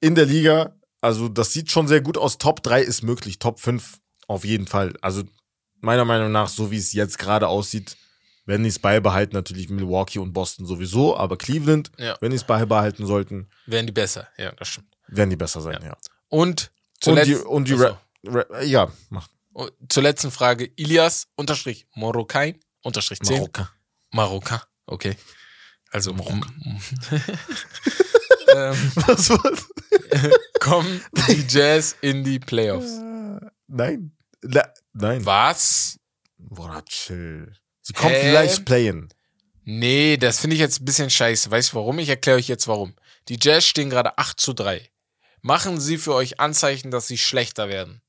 [0.00, 0.74] in der Liga.
[1.04, 2.38] Also das sieht schon sehr gut aus.
[2.38, 4.94] Top 3 ist möglich, Top 5 auf jeden Fall.
[5.02, 5.22] Also
[5.82, 7.98] meiner Meinung nach, so wie es jetzt gerade aussieht,
[8.46, 12.16] wenn die es beibehalten, natürlich Milwaukee und Boston sowieso, aber Cleveland, Ja.
[12.22, 14.28] wenn die es beibehalten sollten, Werden die besser.
[14.38, 14.96] Ja, das stimmt.
[15.08, 15.94] werden die besser sein, ja.
[16.30, 17.98] Und Und zuletzt, die, und die Achso.
[18.26, 19.30] Ra Ra ja, macht
[19.90, 20.70] zur letzten Frage.
[20.76, 23.36] Ilias unterstrich Morokkain unterstrich 10.
[23.36, 23.70] Marokka.
[24.10, 24.62] Marokka.
[24.86, 25.16] Okay.
[25.90, 26.48] Also Marokka.
[28.54, 29.68] ähm, Was war's?
[30.60, 33.00] kommen die Jazz in die Playoffs.
[33.66, 34.16] Nein.
[34.42, 35.24] La Nein.
[35.26, 35.98] Was?
[36.38, 37.52] Boah, chill.
[37.82, 38.20] Sie kommen Hä?
[38.22, 39.08] vielleicht playen.
[39.64, 41.50] Nee, das finde ich jetzt ein bisschen scheiße.
[41.50, 41.98] Weißt du warum?
[41.98, 42.94] Ich erkläre euch jetzt warum.
[43.28, 44.90] Die Jazz stehen gerade 8 zu 3.
[45.40, 48.02] Machen sie für euch Anzeichen, dass sie schlechter werden.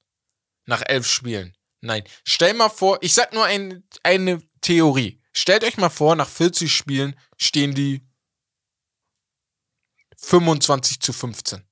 [0.65, 1.55] Nach elf Spielen.
[1.81, 2.03] Nein.
[2.25, 5.21] Stell mal vor, ich sag nur ein, eine Theorie.
[5.33, 8.07] Stellt euch mal vor, nach 40 Spielen stehen die
[10.17, 11.63] 25 zu 15.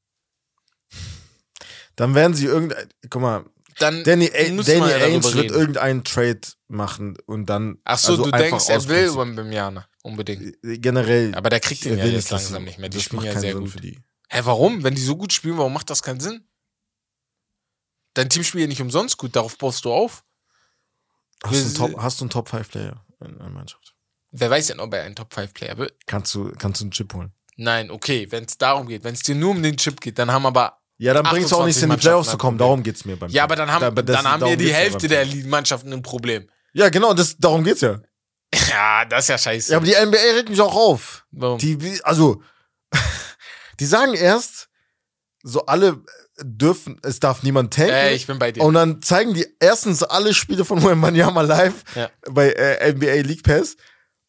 [1.95, 2.89] Dann werden sie irgendein.
[3.09, 3.45] Guck mal,
[3.79, 7.79] Dann Danny, A Danny ja Ainge wird irgendeinen Trade machen und dann.
[7.83, 9.15] Ach so, also du denkst, er will.
[9.15, 9.87] Wembanyama.
[10.03, 10.57] Unbedingt.
[10.61, 11.33] Generell.
[11.35, 12.89] Aber der kriegt den ja jetzt langsam nicht mehr.
[12.89, 13.71] Die spielen ja sehr Sinn gut.
[13.71, 13.99] Für die.
[14.29, 14.83] Hä, warum?
[14.83, 16.47] Wenn die so gut spielen, warum macht das keinen Sinn?
[18.15, 20.23] Dein Team spielt ja nicht umsonst gut, darauf baust du auf.
[21.43, 23.93] Hast du einen Top, hast du einen Top 5 Player in einer Mannschaft?
[24.35, 25.93] Wer weiß denn, ob er ein Top-5-Player wird?
[26.07, 27.31] Kannst du, kannst du einen Chip holen?
[27.55, 30.31] Nein, okay, wenn es darum geht, wenn es dir nur um den Chip geht, dann
[30.31, 30.81] haben aber.
[30.97, 32.57] Ja, dann bringst du auch nicht 28 in die Playoffs zu kommen.
[32.57, 35.25] Darum geht's mir beim Ja, aber dann haben, Da- dann haben wir die Hälfte der
[35.47, 36.47] Mannschaften ein Problem.
[36.73, 37.99] Ja, genau, das, darum geht's ja.
[38.69, 39.71] Ja, das ist ja scheiße.
[39.71, 41.25] Ja, aber die NBA regt mich auch auf.
[41.31, 41.57] Warum?
[41.57, 42.41] Die, also,
[43.79, 44.69] die sagen erst,
[45.43, 46.01] so alle
[46.41, 47.91] dürfen, es darf niemand tanken.
[47.93, 48.63] Ey, ich bin bei dir.
[48.63, 52.09] und dann zeigen die erstens alle Spiele von Wembanyama live Ja.
[52.31, 53.75] bei äh, NBA League Pass.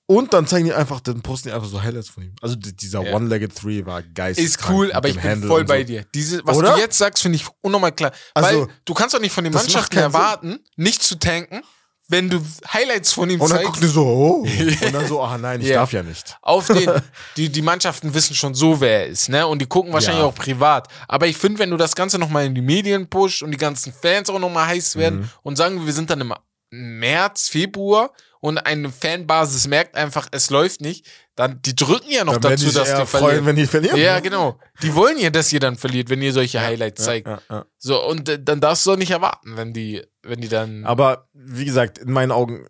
[0.07, 2.35] Und dann zeigen die einfach, dann posten die einfach so Highlights von ihm.
[2.43, 3.15] Also die- dieser Ja.
[3.15, 4.35] One-Legged Three war geil.
[4.37, 6.05] ist cool, aber ich bin voll bei dir.
[6.15, 6.75] Diese, was Oder?
[6.75, 8.13] du jetzt sagst, finde ich unnormal klar.
[8.35, 10.21] Also, Weil du kannst doch nicht von den Mannschaften keinen Sinn.
[10.21, 11.63] erwarten, nicht zu tanken,
[12.09, 12.39] wenn du
[12.71, 13.65] Highlights von ihm Und dann zeigst.
[13.73, 14.43] gucken die so, oh.
[14.87, 15.77] Und dann so, ah nein, ich Ja.
[15.77, 16.37] darf ja nicht.
[16.43, 16.91] auf den,
[17.39, 19.47] die, die Mannschaften wissen schon so, wer er ist, ne?
[19.47, 20.27] Und die gucken wahrscheinlich Ja.
[20.29, 20.89] auch privat.
[21.09, 23.91] Aber ich finde, wenn du das Ganze nochmal in die Medien pusht und die ganzen
[23.95, 25.31] Fans auch nochmal heiß werden Mhm.
[25.45, 26.35] und sagen, wir sind dann im
[26.71, 28.11] März, Februar
[28.45, 32.67] und eine Fanbasis merkt einfach, es läuft nicht, dann, die drücken ja noch Dann dazu,
[32.67, 33.47] die dass ihr freuen, verliert.
[33.47, 33.97] wenn die verlieren.
[33.99, 34.23] Ja, ne?
[34.23, 34.59] genau.
[34.83, 37.27] Die wollen ja, dass ihr dann verliert, wenn ihr solche Highlights Ja, zeigt.
[37.27, 37.65] ja, ja.
[37.79, 40.85] So, und äh, dann darfst du auch nicht erwarten, wenn die, wenn die dann.
[40.85, 42.67] Aber wie gesagt, in meinen Augen,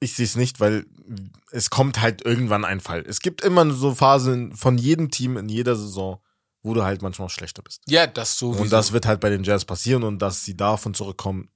[0.00, 0.86] ich sehe es nicht, weil
[1.52, 3.04] es kommt halt irgendwann ein Fall.
[3.06, 6.20] Es gibt immer so Phasen von jedem Team in jeder Saison,
[6.64, 7.80] wo du halt manchmal schlechter bist.
[7.86, 8.50] ja, das so.
[8.50, 11.48] Und das wird halt bei den Jazz passieren und dass sie davon zurückkommen,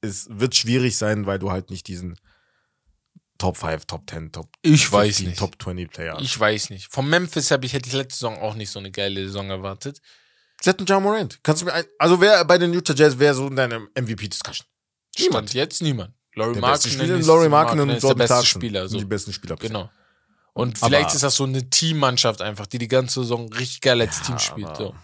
[0.00, 2.18] es wird schwierig sein, weil du halt nicht diesen
[3.40, 5.38] Top 5, Top 10, Top Ich weiß 15, nicht.
[5.38, 6.18] Top 20 Player.
[6.20, 6.92] Ich weiß nicht.
[6.92, 10.00] Vom Memphis hab ich, hätte ich letzte Saison auch nicht so eine geile Saison erwartet.
[10.60, 11.40] Sie hatten Ja Morant.
[11.42, 14.66] Kannst du mir ein, also wer bei den Utah Jazz wäre so in deiner MVP-Discussion?
[15.18, 15.48] Niemand.
[15.50, 16.12] Stand jetzt niemand.
[16.34, 18.88] Laurie Der Spieler, Laurie Markkinen und ist der beste Spieler.
[18.88, 18.98] So.
[18.98, 19.56] die besten Spieler.
[19.56, 19.90] Genau.
[20.52, 24.00] Und Aber- vielleicht ist das so eine Teammannschaft einfach, die die ganze Saison richtig geil
[24.00, 24.66] als Ja, Team spielt.
[24.68, 24.94] aber- So.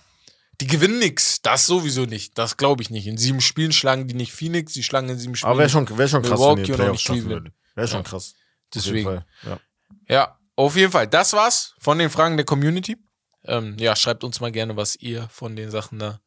[0.60, 1.42] Die gewinnen nix.
[1.42, 2.36] Das sowieso nicht.
[2.38, 3.06] Das glaube ich nicht.
[3.06, 5.50] In sieben Spielen schlagen die nicht Phoenix, die schlagen in sieben Spielen.
[5.50, 7.52] Aber wäre schon, wär schon krass, wenn Milwaukee die und Playoffs schaffen würden.
[7.76, 8.02] Wäre schon Ja.
[8.02, 8.34] krass.
[8.34, 9.04] Auf Deswegen.
[9.04, 9.26] Fall.
[9.44, 9.60] Ja.
[10.08, 11.06] Ja, auf jeden Fall.
[11.06, 12.96] Das war's von den Fragen der Community.
[13.44, 16.20] Ähm, ja, schreibt uns mal gerne, was ihr von den Sachen da,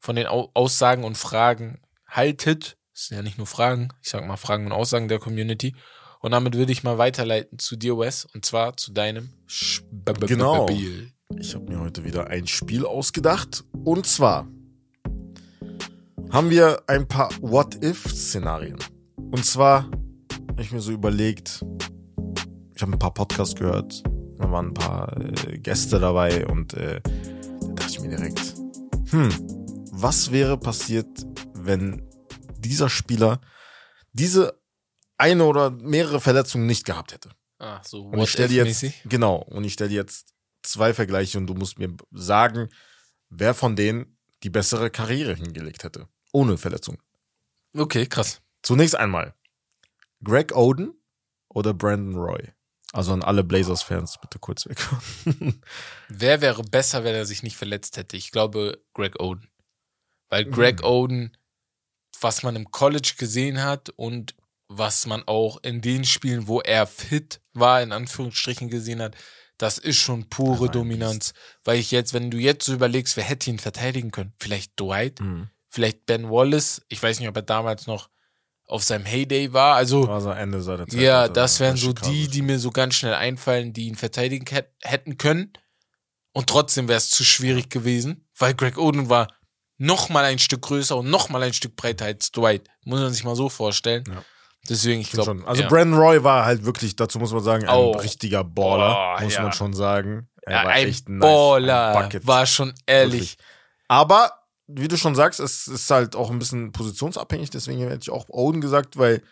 [0.00, 2.76] von den Au Aussagen und Fragen haltet.
[2.92, 5.76] Das sind ja nicht nur Fragen, ich sag mal Fragen und Aussagen der Community.
[6.20, 10.04] Und damit würde ich mal weiterleiten zu dir, Wes, und zwar zu deinem Spiel.
[10.26, 10.66] Genau.
[11.38, 13.64] Ich habe mir heute wieder ein Spiel ausgedacht.
[13.84, 14.48] Und zwar
[16.30, 18.78] haben wir ein paar What-If-Szenarien.
[19.16, 19.88] Und zwar
[20.56, 21.62] habe ich mir so überlegt,
[22.74, 24.02] ich habe ein paar Podcasts gehört,
[24.38, 28.54] da waren ein paar äh, Gäste dabei und äh, da dachte ich mir direkt,
[29.10, 29.28] hm,
[29.92, 32.08] was wäre passiert, wenn
[32.56, 33.42] dieser Spieler
[34.14, 34.58] diese
[35.18, 37.32] eine oder mehrere Verletzungen nicht gehabt hätte?
[37.58, 41.48] Ah, so Und ich stelle jetzt, genau, und ich stelle dir jetzt zwei Vergleiche und
[41.48, 42.70] du musst mir sagen,
[43.28, 46.08] wer von denen die bessere Karriere hingelegt hätte.
[46.32, 46.96] Ohne Verletzung.
[47.74, 48.40] Okay, krass.
[48.62, 49.35] Zunächst einmal
[50.24, 50.94] Greg Oden
[51.48, 52.52] oder Brandon Roy.
[52.92, 54.78] Also an alle Blazers-Fans bitte kurz weg.
[56.08, 58.16] Wer wäre besser, wenn er sich nicht verletzt hätte?
[58.16, 59.50] Ich glaube, Greg Oden.
[60.28, 60.86] Weil Greg Mhm.
[60.86, 61.36] Oden,
[62.20, 64.34] was man im College gesehen hat und
[64.68, 69.14] was man auch in den Spielen, wo er fit war, in Anführungsstrichen gesehen hat,
[69.58, 71.34] das ist schon pure Dominanz.
[71.64, 74.32] Weil ich jetzt, wenn du jetzt so überlegst, wer hätte ihn verteidigen können?
[74.40, 75.50] Vielleicht Dwight, Mhm.
[75.68, 76.82] vielleicht Ben Wallace.
[76.88, 78.10] Ich weiß nicht, ob er damals noch
[78.66, 79.76] auf seinem Heyday war.
[79.76, 81.00] Also, Also Ende seiner Zeit.
[81.00, 84.72] ja, das wären so die, die mir so ganz schnell einfallen, die ihn verteidigen hät-
[84.82, 85.52] hätten können.
[86.32, 89.28] Und trotzdem wäre es zu schwierig gewesen, weil Greg Oden war
[89.78, 92.68] noch mal ein Stück größer und noch mal ein Stück breiter als Dwight.
[92.84, 94.04] Muss man sich mal so vorstellen.
[94.08, 94.22] Ja.
[94.68, 95.42] Deswegen, ich glaube.
[95.46, 95.68] Also ja.
[95.68, 97.92] Brandon Roy war halt wirklich, dazu muss man sagen, ein Oh.
[97.92, 99.42] richtiger Baller, Oh, muss ja.
[99.42, 100.28] man schon sagen.
[100.42, 102.26] Er ja, war ein echt nice, Baller ein Bucket.
[102.26, 103.12] war schon ehrlich.
[103.32, 103.36] Wirklich.
[103.88, 104.32] Aber,
[104.66, 108.28] wie du schon sagst, es ist halt auch ein bisschen positionsabhängig, deswegen hätte ich auch
[108.28, 109.22] Oden gesagt, weil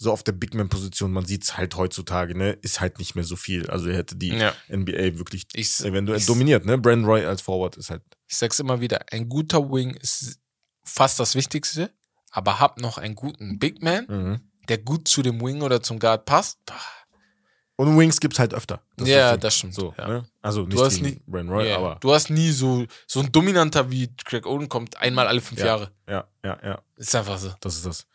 [0.00, 3.24] so auf der Big Man-Position, man sieht es halt heutzutage, ne, ist halt nicht mehr
[3.24, 3.68] so viel.
[3.68, 4.54] Also er hätte die Ja.
[4.68, 6.78] NBA wirklich Ich, eventuell ich, dominiert, ne?
[6.78, 10.38] Brandon Roy als Forward ist halt Ich sag's immer wieder, ein guter Wing ist
[10.84, 11.90] fast das Wichtigste,
[12.30, 14.40] aber hab noch einen guten Big Man, Mhm.
[14.68, 16.58] der gut zu dem Wing oder zum Guard passt.
[16.66, 16.74] Bah,
[17.80, 18.82] Und Wings gibt's halt öfter.
[18.96, 19.40] ist Ja, Ding.
[19.40, 20.08] das stimmt, So, ja.
[20.08, 20.28] ne?
[20.42, 23.30] Also nicht Du hast nie- Brandon Roy, ja, aber Du hast nie so, so ein
[23.30, 25.66] Dominanter wie Craig Oden kommt einmal alle fünf Ja.
[25.66, 25.92] Jahre.
[26.08, 26.82] ja, ja, ja.
[26.96, 27.54] Ist einfach so.
[27.60, 28.06] Das ist das.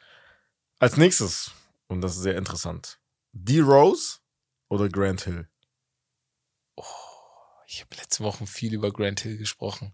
[0.80, 1.52] Als nächstes,
[1.88, 3.00] und das ist sehr interessant,
[3.32, 4.18] D-Rose
[4.68, 5.48] oder Grant Hill?
[7.68, 9.94] Ich habe letzte Woche viel über Grant Hill gesprochen.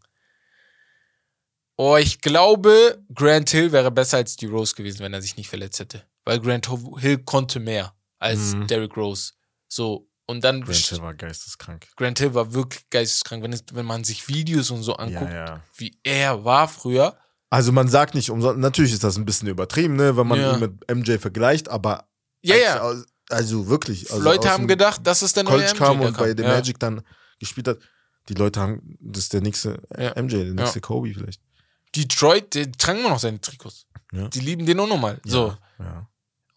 [1.77, 5.47] Oh, ich glaube, Grant Hill wäre besser als die Rose gewesen, wenn er sich nicht
[5.47, 6.05] verletzt hätte.
[6.25, 8.67] Weil Grant Hill konnte mehr als Mhm.
[8.67, 9.33] Derrick Rose.
[9.69, 10.07] So.
[10.25, 11.87] Und dann Grant Hill war geisteskrank.
[11.95, 13.41] Grant Hill war wirklich geisteskrank.
[13.43, 15.63] Wenn, es, wenn man sich Videos und so anguckt, Ja, ja.
[15.77, 17.17] wie er war früher.
[17.49, 20.53] Also man sagt nicht umsonst, natürlich ist das ein bisschen übertrieben, ne, wenn man Ja.
[20.53, 22.07] ihn mit MJ vergleicht, aber
[22.43, 23.35] Ja, als, ja.
[23.35, 24.11] also wirklich.
[24.11, 25.77] Also Leute haben gedacht, das ist der neue College MJ.
[25.79, 26.37] kam der und bei kam.
[26.37, 26.49] The ja.
[26.49, 27.01] Magic dann
[27.39, 27.79] gespielt hat.
[28.27, 30.21] Die Leute haben, das ist der nächste äh.
[30.21, 30.79] MJ, der nächste.
[30.79, 31.41] Kobe vielleicht.
[31.95, 33.87] Detroit, die tragen immer noch seine Trikots.
[34.11, 35.19] Die lieben den auch nochmal.
[35.25, 35.55] So.
[35.79, 36.07] Ja.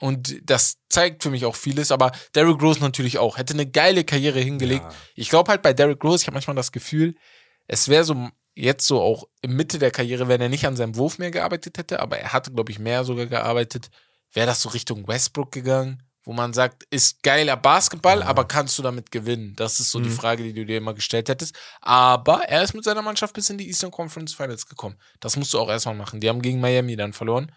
[0.02, 3.38] Und das zeigt für mich auch vieles, aber Derrick Rose natürlich auch.
[3.38, 4.82] Hätte eine geile Karriere hingelegt.
[4.82, 4.92] Ja.
[5.14, 7.14] Ich glaube halt bei Derrick Rose, ich habe manchmal das Gefühl,
[7.68, 10.96] es wäre so jetzt so auch in Mitte der Karriere, wenn er nicht an seinem
[10.96, 13.90] Wurf mehr gearbeitet hätte, aber er hatte, glaube ich, mehr sogar gearbeitet,
[14.32, 18.26] wäre das so Richtung Westbrook gegangen, wo man sagt, ist geiler Basketball, Ja.
[18.26, 19.54] aber kannst du damit gewinnen?
[19.54, 20.14] Das ist so die Mhm.
[20.14, 21.54] Frage, die du dir immer gestellt hättest.
[21.80, 24.96] Aber er ist mit seiner Mannschaft bis in die Eastern Conference Finals gekommen.
[25.20, 26.18] Das musst du auch erstmal machen.
[26.18, 27.52] Die haben gegen Miami dann verloren.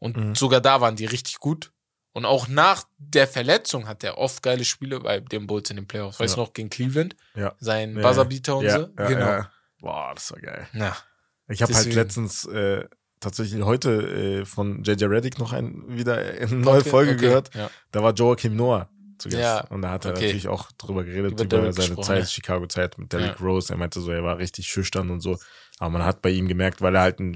[0.00, 0.34] Und Mhm.
[0.34, 1.70] sogar da waren die richtig gut.
[2.14, 5.86] Und auch nach der Verletzung hat er oft geile Spiele bei den Bulls in den
[5.88, 6.18] Playoffs.
[6.20, 6.46] Weißt du Ja.
[6.46, 7.16] noch, gegen Cleveland?
[7.34, 7.54] Ja.
[7.58, 8.88] Sein Ja, Buzzerbeater und ja, so.
[8.96, 9.26] ja, genau.
[9.26, 9.50] ja.
[9.80, 10.66] Boah, das war geil.
[10.72, 10.96] Na,
[11.48, 12.84] Ich habe halt letztens äh,
[13.20, 13.90] tatsächlich heute
[14.40, 17.54] äh, von JJ Reddick noch ein, wieder eine neue Okay, Folge okay, gehört.
[17.54, 17.68] Ja.
[17.90, 19.40] Da war Joachim Noah zu Gast.
[19.42, 20.20] Ja, Und da hat er okay.
[20.22, 22.26] natürlich auch drüber geredet, Über über, seine Zeit, ne?
[22.26, 23.44] Chicago-Zeit mit Derrick Ja.
[23.44, 23.72] Rose.
[23.74, 25.36] Er meinte so, er war richtig schüchtern und so.
[25.80, 27.34] Aber man hat bei ihm gemerkt, weil er halt ein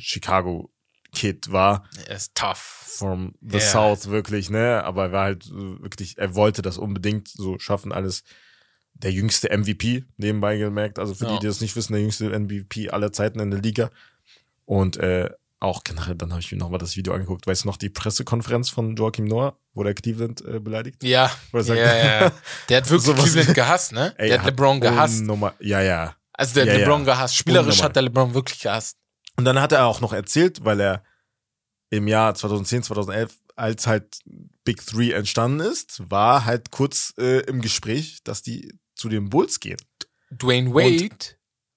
[1.18, 2.84] Chicago-Kid war, Er ist tough.
[2.98, 3.60] from the Ja.
[3.60, 4.82] South wirklich, ne?
[4.84, 8.22] Aber er war halt wirklich, er wollte das unbedingt so schaffen, alles.
[8.94, 10.98] Der jüngste MVP, nebenbei gemerkt.
[10.98, 11.32] Also für Ja.
[11.34, 13.90] die, die das nicht wissen, der jüngste MVP aller Zeiten in der Liga.
[14.64, 17.46] Und äh, auch generell, dann habe ich mir nochmal das Video angeguckt.
[17.46, 21.02] Weißt du noch die Pressekonferenz von Joachim Noah, wo der Cleveland äh, beleidigt?
[21.04, 22.32] Ja, ja, ja.
[22.68, 24.14] Der hat wirklich Cleveland gehasst, ne?
[24.18, 25.20] Ey, der hat LeBron gehasst.
[25.22, 26.16] Unnormal- Ja, ja.
[26.32, 26.80] Also der hat Ja, ja.
[26.80, 27.36] LeBron gehasst.
[27.36, 28.96] Spielerisch hat der LeBron wirklich gehasst.
[29.36, 31.04] Und dann hat er auch noch erzählt, weil er
[31.90, 34.18] im Jahr 2010, 2011, als halt
[34.64, 39.58] Big Three entstanden ist, war halt kurz äh, im Gespräch, dass die zu den Bulls
[39.60, 39.78] gehen.
[40.30, 41.08] Dwayne Wade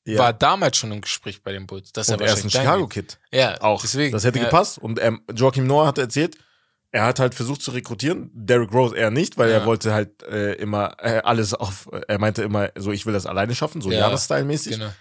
[0.06, 0.20] Ja.
[0.20, 1.92] war damals schon im Gespräch bei den Bulls.
[1.94, 3.20] Dass und er er ist ein Chicago-Kid.
[3.32, 3.82] Ja, Auch.
[3.82, 4.12] Deswegen.
[4.12, 4.46] das hätte ja.
[4.46, 4.78] gepasst.
[4.78, 6.38] Und ähm, Joachim Noah hat erzählt,
[6.92, 9.60] er hat halt versucht zu rekrutieren, Derrick Rose eher nicht, weil Ja.
[9.60, 13.26] er wollte halt äh, immer äh, alles auf, er meinte immer so, ich will das
[13.26, 14.74] alleine schaffen, so Ja, Jahres-Style-mäßig.
[14.78, 14.92] Genau.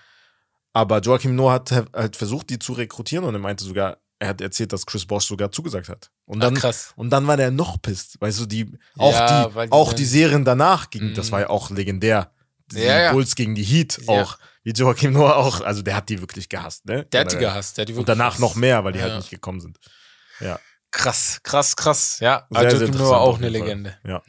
[0.73, 4.41] Aber Joachim Noah hat halt versucht, die zu rekrutieren und er meinte sogar, er hat
[4.41, 6.11] erzählt, dass Chris Bosh sogar zugesagt hat.
[6.27, 6.93] Und dann, Ach, krass.
[6.95, 8.21] und dann war der noch pisst.
[8.21, 11.15] Weißt du, die, auch Ja, weil die, auch die Serien danach gingen, Mhm.
[11.15, 12.31] das war ja auch legendär.
[12.71, 13.13] Die Ja, ja.
[13.13, 14.23] Bulls gegen die Heat Ja.
[14.23, 14.39] auch.
[14.63, 15.63] Wie Joachim Noah auch.
[15.63, 17.05] Also der hat die wirklich gehasst, ne?
[17.07, 17.79] Der hat die gehasst.
[17.79, 19.07] Der hat die Und danach noch mehr, weil die Ja.
[19.07, 19.79] halt nicht gekommen sind.
[20.39, 20.61] Ja.
[20.91, 22.19] Krass, krass, krass.
[22.21, 23.49] Ja, Sehr, sehr Joakim Noah auch eine.
[23.49, 23.97] Legende.
[24.05, 24.23] Ja.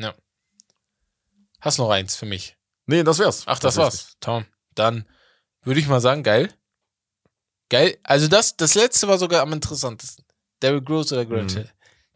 [1.60, 2.56] Hast noch eins für mich?
[2.86, 3.44] Nee, das wär's.
[3.46, 4.06] Ach, das Tatsächlich.
[4.06, 4.18] war's.
[4.22, 4.46] Tom.
[4.74, 5.06] Dann
[5.64, 6.50] würde ich mal sagen, geil.
[7.72, 7.98] Geil.
[8.04, 10.24] Also das, das letzte war sogar am interessantesten.
[10.62, 11.58] Derrick Rose oder Grant Mhm.
[11.60, 11.70] Hill.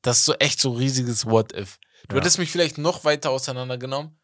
[0.04, 1.80] Das ist so echt so riesiges What-If.
[2.08, 2.22] Du Ja.
[2.22, 4.20] hättest mich vielleicht noch weiter auseinandergenommen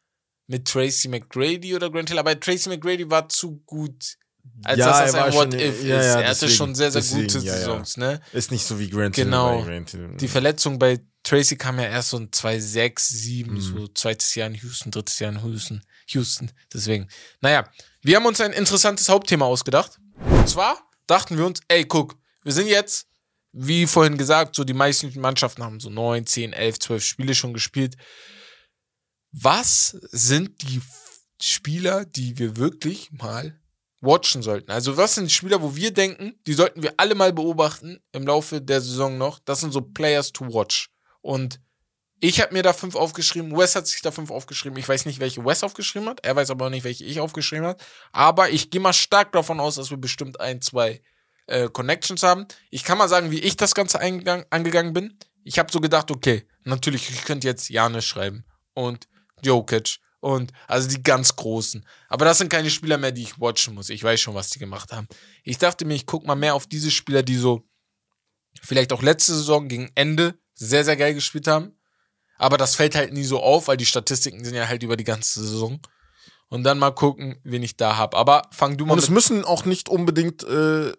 [0.47, 4.17] mit Tracy McGrady oder Grant Hill, aber Tracy McGrady war zu gut,
[4.63, 6.05] als Ja, dass er das war ein schon- What-If ja, ist.
[6.05, 7.39] er hatte deswegen- schon sehr, sehr deswegen, gute.
[7.41, 8.19] Saisons, ne?
[8.33, 9.57] Ist nicht so wie Grant Genau.
[9.63, 9.65] Hill.
[9.65, 10.17] Grant Hill.
[10.19, 13.61] Die Verletzung bei Tracy kam ja erst so in 2006, 7, Mhm.
[13.61, 15.81] so zweites Jahr in Houston, drittes Jahr in Houston.
[16.07, 17.07] Houston, deswegen.
[17.39, 17.67] Naja,
[18.01, 19.99] wir haben uns ein interessantes Hauptthema ausgedacht.
[20.19, 20.77] Und zwar
[21.11, 23.07] dachten wir uns, ey, guck, wir sind jetzt,
[23.51, 27.53] wie vorhin gesagt, so die meisten Mannschaften haben so 9, 10, 11, 12 Spiele schon
[27.53, 27.95] gespielt.
[29.31, 30.81] Was sind die
[31.41, 33.59] Spieler, die wir wirklich mal
[33.99, 34.71] watchen sollten?
[34.71, 38.61] Also was sind Spieler, wo wir denken, die sollten wir alle mal beobachten im Laufe
[38.61, 39.39] der Saison noch?
[39.39, 40.89] Das sind so Players to watch.
[41.21, 41.59] Und
[42.23, 43.57] ich habe mir da fünf aufgeschrieben.
[43.57, 44.77] Wes hat sich da fünf aufgeschrieben.
[44.77, 46.23] Ich weiß nicht, welche Wes aufgeschrieben hat.
[46.23, 47.83] Er weiß aber auch nicht, welche ich aufgeschrieben habe.
[48.11, 51.01] Aber ich gehe mal stark davon aus, dass wir bestimmt ein, zwei
[51.47, 52.45] äh, Connections haben.
[52.69, 55.17] Ich kann mal sagen, wie ich das Ganze angegangen bin.
[55.43, 59.07] Ich habe so gedacht, okay, natürlich, ich könnte jetzt Janis schreiben und
[59.43, 61.83] Jokic und also die ganz großen.
[62.07, 63.89] Aber das sind keine Spieler mehr, die ich watchen muss.
[63.89, 65.07] Ich weiß schon, was die gemacht haben.
[65.43, 67.67] Ich dachte mir, ich guck mal mehr auf diese Spieler, die so
[68.61, 71.75] vielleicht auch letzte Saison gegen Ende sehr, sehr geil gespielt haben.
[72.41, 75.03] Aber das fällt halt nie so auf, weil die Statistiken sind ja halt über die
[75.03, 75.79] ganze Saison.
[76.49, 78.13] und dann mal gucken, wen ich da hab.
[78.15, 80.91] Aber fang du mal Und es müssen auch nicht unbedingt äh,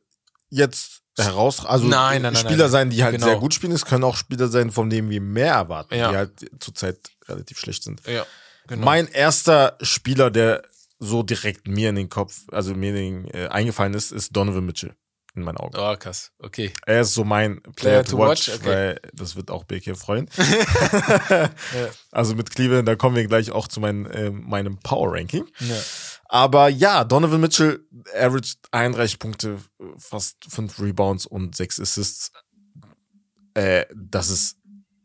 [0.49, 3.27] jetzt heraus, also Nein, nein, nein, Spieler sein, die halt Genau.
[3.27, 3.73] sehr gut spielen.
[3.73, 6.11] Es können auch Spieler sein, von denen wir mehr erwarten, Ja.
[6.11, 8.01] die halt zurzeit relativ schlecht sind.
[8.07, 8.25] Ja,
[8.67, 8.85] genau.
[8.87, 10.63] Mein erster Spieler, der
[11.01, 14.65] so direkt mir in den Kopf, also mir in den, äh, eingefallen ist, ist Donovan
[14.65, 14.95] Mitchell
[15.35, 15.75] in meinen Augen.
[15.77, 16.31] oh, krass.
[16.39, 16.73] Okay.
[16.87, 20.29] Er ist so mein Player, to watch, weil das wird auch BK freuen.
[22.11, 25.47] Also mit Cleveland, da kommen wir gleich auch zu mein, äh, meinem Power Ranking.
[25.61, 25.77] Ja.
[26.27, 27.81] Aber ja, Donovan Mitchell
[28.15, 29.59] averaged 31 Punkte,
[29.97, 32.33] fast 5 Rebounds und 6 Assists.
[33.55, 34.57] Äh, das ist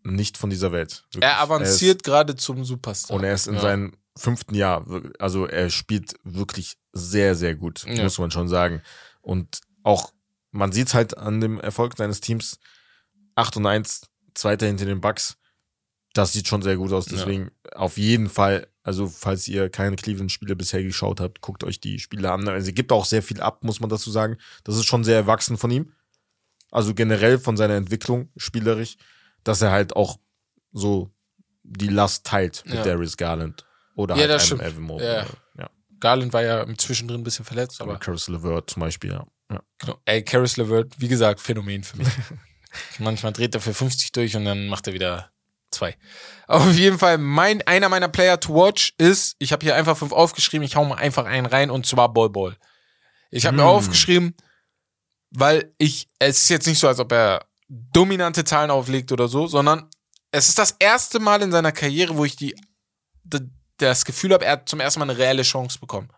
[0.03, 1.03] nicht von dieser Welt.
[1.11, 1.23] Wirklich.
[1.23, 3.15] Er avanciert gerade zum Superstar.
[3.15, 3.61] und er ist in ja.
[3.61, 4.85] seinem fünften Jahr.
[5.19, 8.03] Also er spielt wirklich sehr, sehr gut, Ja.
[8.03, 8.81] muss man schon sagen.
[9.21, 10.11] Und auch,
[10.51, 12.59] man sieht es halt an dem Erfolg seines Teams.
[13.35, 15.37] 8 und 1, Zweiter hinter den Bucks.
[16.13, 17.05] Das sieht schon sehr gut aus.
[17.07, 17.17] Ja.
[17.17, 21.99] Deswegen auf jeden Fall, also falls ihr keine Cleveland-Spiele bisher geschaut habt, guckt euch die
[21.99, 22.47] Spiele an.
[22.47, 24.37] Also, er gibt auch sehr viel ab, muss man dazu sagen.
[24.63, 25.93] Das ist schon sehr erwachsen von ihm.
[26.71, 28.97] Also generell von seiner Entwicklung spielerisch,
[29.43, 30.19] dass er halt auch
[30.73, 31.11] so
[31.63, 32.83] die Last teilt mit Ja.
[32.83, 34.61] Darius Garland oder Ja, halt einem stimmt.
[34.63, 35.07] Evan Mobley.
[35.07, 35.25] Ja.
[35.99, 39.25] Garland war ja zwischendrin ein bisschen verletzt, Aber Caris LeVert zum Beispiel, ja.
[39.51, 39.61] ja.
[39.79, 39.97] genau.
[40.05, 42.07] ey, Karis LeVert, wie gesagt, Phänomen für mich.
[42.99, 45.31] Manchmal dreht er für 50 durch und dann macht er wieder
[45.71, 45.97] zwei.
[46.47, 50.11] Auf jeden Fall, mein, einer meiner Player to watch ist, ich habe hier einfach fünf
[50.11, 52.55] aufgeschrieben, ich hau mal einfach einen rein und zwar Ball Ball.
[53.31, 53.67] Ich habe mir Mm.
[53.67, 54.35] aufgeschrieben,
[55.31, 59.47] weil ich, es ist jetzt nicht so, als ob er dominante Zahlen auflegt oder so,
[59.47, 59.89] sondern
[60.31, 62.55] es ist das erste Mal in seiner Karriere, wo ich die,
[63.23, 66.09] d- das Gefühl habe, er hat zum ersten Mal eine reelle Chance bekommen.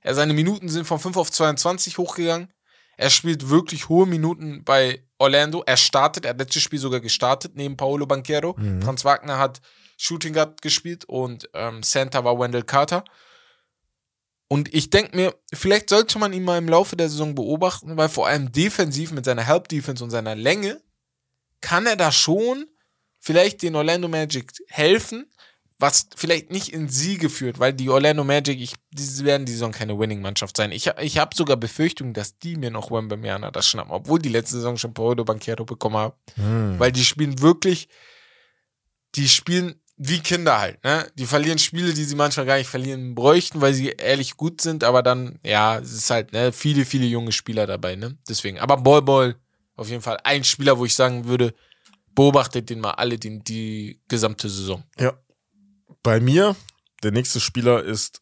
[0.00, 2.52] Er, seine Minuten sind von 5 auf 22 hochgegangen.
[2.96, 5.62] Er spielt wirklich hohe Minuten bei Orlando.
[5.66, 8.54] Er startet, er hat letztes Spiel sogar gestartet, neben Paolo Banquero.
[8.58, 8.82] Mhm.
[8.82, 9.60] Franz Wagner hat
[9.96, 13.04] Shooting Guard gespielt und ähm, Center war Wendell Carter.
[14.48, 18.10] Und ich denke mir, vielleicht sollte man ihn mal im Laufe der Saison beobachten, weil
[18.10, 20.82] vor allem defensiv mit seiner Help Defense und seiner Länge
[21.62, 22.66] kann er da schon
[23.18, 25.31] vielleicht den Orlando Magic helfen,
[25.82, 29.72] was vielleicht nicht in Siege führt, weil die Orlando Magic, ich, die werden die Saison
[29.72, 30.70] keine Winning-Mannschaft sein.
[30.70, 34.56] Ich, ich habe sogar Befürchtungen, dass die mir noch Wembanyama das schnappen, obwohl die letzte
[34.56, 36.14] Saison schon Paolo Banquero bekommen haben.
[36.36, 36.78] Hm.
[36.78, 37.88] Weil die spielen wirklich,
[39.16, 41.06] die spielen wie Kinder halt, ne?
[41.16, 44.84] Die verlieren Spiele, die sie manchmal gar nicht verlieren bräuchten, weil sie ehrlich gut sind,
[44.84, 48.16] aber dann, ja, es ist halt, ne, viele, viele junge Spieler dabei, ne?
[48.28, 48.58] Deswegen.
[48.58, 49.36] Aber Ball Ball,
[49.76, 51.54] auf jeden Fall ein Spieler, wo ich sagen würde,
[52.14, 54.82] beobachtet den mal alle die, die gesamte Saison.
[54.98, 55.12] Ja.
[56.02, 56.56] Bei mir,
[57.02, 58.20] der nächste Spieler ist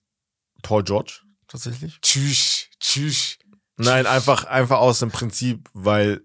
[0.62, 1.98] Paul George, tatsächlich.
[2.02, 3.38] Tschüss, tschüss.
[3.76, 6.20] Nein, einfach, einfach aus dem Prinzip, weil,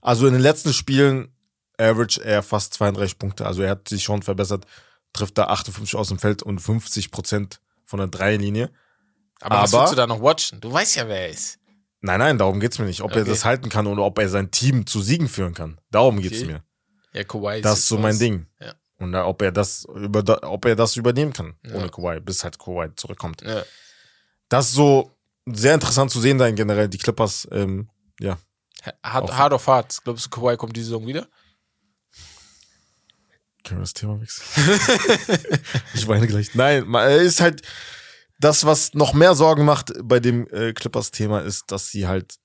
[0.00, 1.32] also in den letzten Spielen
[1.78, 4.66] average er fast 32 Punkte, also er hat sich schon verbessert,
[5.12, 8.70] trifft da 58 aus dem Feld und 50 Prozent von der Dreierlinie.
[9.40, 10.60] Aber, was Aber- willst du da noch watchen?
[10.60, 11.58] Du weißt ja, wer er ist.
[12.00, 13.00] Nein, nein, darum geht's mir nicht.
[13.02, 13.30] Ob er Okay.
[13.30, 15.80] das halten kann oder ob er sein Team zu Siegen führen kann.
[15.90, 16.46] Darum geht's Okay.
[16.52, 16.64] mir.
[17.12, 18.18] Ja, Kawhi Das jetzt ist so mein.
[18.18, 18.46] Ding.
[18.60, 18.74] Ja.
[18.98, 21.76] Und ob er das über, ob er das übernehmen kann Ja.
[21.76, 23.42] ohne Kawhi, bis halt Kawhi zurückkommt.
[23.42, 23.62] Ja.
[24.48, 25.12] Das ist so
[25.46, 27.46] sehr interessant zu sehen, da in generell die Clippers.
[27.52, 27.88] Ähm,
[28.20, 28.38] ja,
[29.02, 30.02] Hard, hard of Hearts.
[30.02, 31.28] Glaubst du, Kawhi kommt diese Saison wieder?
[33.64, 34.46] können wir das Thema wechseln?
[35.94, 36.54] ich weine gleich.
[36.54, 37.62] Nein, ist halt
[38.40, 42.36] das, was noch mehr Sorgen macht bei dem äh, Clippers-Thema, ist, dass sie halt,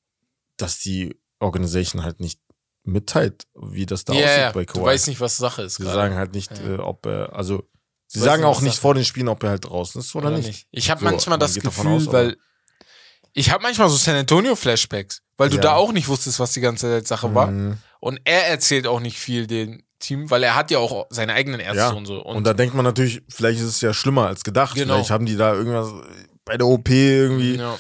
[0.57, 2.41] dass die Organisation halt nicht
[2.83, 4.51] mitteilt, wie das da Ja, aussieht ja.
[4.51, 4.85] bei Du Kawhi.
[4.85, 5.75] weißt nicht, was Sache ist.
[5.75, 5.95] Sie gerade.
[5.95, 6.75] sagen halt nicht, Ja.
[6.75, 7.63] äh, ob er, also,
[8.07, 10.13] sie Weiß sagen nicht, auch nicht Sache vor den Spielen, ob er halt draußen ist
[10.15, 10.67] oder, nicht.
[10.71, 12.37] Ich habe So, manchmal man das Gefühl, aus, weil
[13.33, 15.61] ich habe manchmal so San Antonio Flashbacks, weil du Ja.
[15.61, 17.47] da auch nicht wusstest, was die ganze Zeit Sache war.
[17.47, 17.77] Mhm.
[17.99, 21.61] Und er erzählt auch nicht viel dem Team, weil er hat ja auch seine eigenen
[21.61, 22.21] Ärzte und so.
[22.21, 24.75] Und, da denkt man natürlich, vielleicht ist es ja schlimmer als gedacht.
[24.75, 24.95] Genau.
[24.95, 25.89] Vielleicht haben die da irgendwas
[26.43, 27.55] bei der OP irgendwie.
[27.55, 27.77] Ja,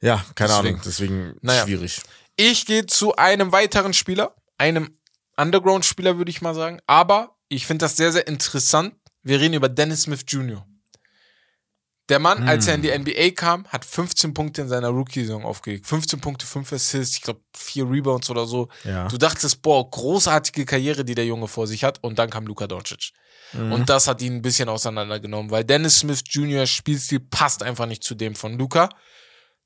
[0.00, 0.24] ja.
[0.36, 0.68] keine Deswegen.
[0.68, 0.80] Ahnung.
[0.86, 1.64] Deswegen Naja.
[1.64, 2.00] schwierig.
[2.36, 4.98] Ich gehe zu einem weiteren Spieler, einem
[5.36, 6.80] Underground-Spieler, würde ich mal sagen.
[6.86, 8.94] Aber ich finde das sehr, sehr interessant.
[9.22, 10.66] Wir reden über Dennis Smith Jr.
[12.08, 15.86] Der Mann, als er in die NBA kam, hat 15 Punkte in seiner Rookie-Saison aufgelegt.
[15.86, 18.68] 15 Punkte, 5 Assists, ich glaube 4 Rebounds oder so.
[18.84, 19.06] Ja.
[19.08, 22.02] Du dachtest, boah, großartige Karriere, die der Junge vor sich hat.
[22.02, 23.12] Und dann kam Luka Doncic.
[23.52, 23.72] Mhm.
[23.72, 26.66] Und das hat ihn ein bisschen auseinandergenommen, weil Dennis Smith Jr.
[26.66, 28.88] Spielstil passt einfach nicht zu dem von Luka.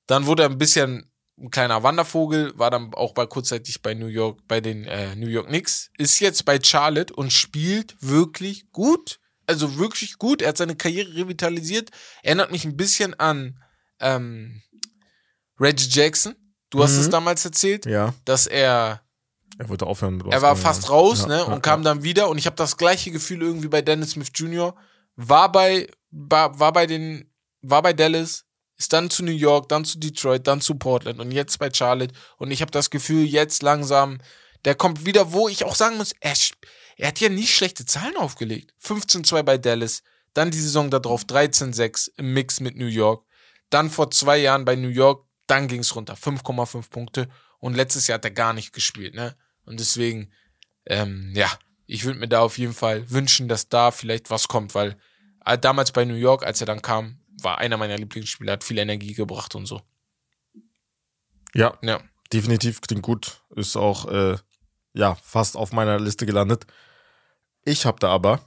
[0.06, 4.06] Dann wurde er ein bisschen ein kleiner Wandervogel, war dann auch bei kurzzeitig bei New
[4.06, 9.20] York, bei den äh, New York Knicks, ist jetzt bei Charlotte und spielt wirklich gut.
[9.46, 10.42] Also wirklich gut.
[10.42, 11.90] Er hat seine Karriere revitalisiert.
[12.22, 13.62] Erinnert mich ein bisschen an
[14.00, 14.62] ähm,
[15.60, 16.34] Reggie Jackson.
[16.70, 17.00] Du hast Mhm.
[17.00, 19.02] es damals erzählt, Ja, dass er
[19.58, 20.20] er wollte aufhören.
[20.30, 20.88] er war fast ja.
[20.90, 21.44] raus, Ja, ne?
[21.46, 22.28] Und kam dann wieder.
[22.28, 24.74] Und ich habe das gleiche Gefühl irgendwie bei Dennis Smith Jr.
[25.14, 27.30] War bei, war, war bei den
[27.62, 28.44] war bei Dallas,
[28.76, 32.14] ist dann zu New York, dann zu Detroit, dann zu Portland und jetzt bei Charlotte.
[32.36, 34.18] Und ich habe das Gefühl, jetzt langsam,
[34.64, 36.34] der kommt wieder, wo ich auch sagen muss, er,
[36.96, 38.74] er hat ja nie schlechte Zahlen aufgelegt.
[38.82, 40.02] 15-2 bei Dallas,
[40.34, 43.24] dann die Saison darauf 13-6 im Mix mit New York.
[43.70, 47.28] Dann vor zwei Jahren bei New York, dann ging's runter, 5,5 Punkte.
[47.58, 49.34] Und letztes Jahr hat er gar nicht gespielt, ne?
[49.64, 50.30] Und deswegen,
[50.84, 51.50] ähm, ja,
[51.86, 54.96] ich würde mir da auf jeden Fall wünschen, dass da vielleicht was kommt, weil
[55.44, 58.78] äh, damals bei New York, als er dann kam, war einer meiner Lieblingsspieler, hat viel
[58.78, 59.82] Energie gebracht und so.
[61.54, 62.00] Ja, Ja.
[62.32, 63.40] definitiv klingt gut.
[63.54, 64.36] Ist auch, äh,
[64.94, 66.66] ja, fast auf meiner Liste gelandet.
[67.64, 68.40] Ich habe da aber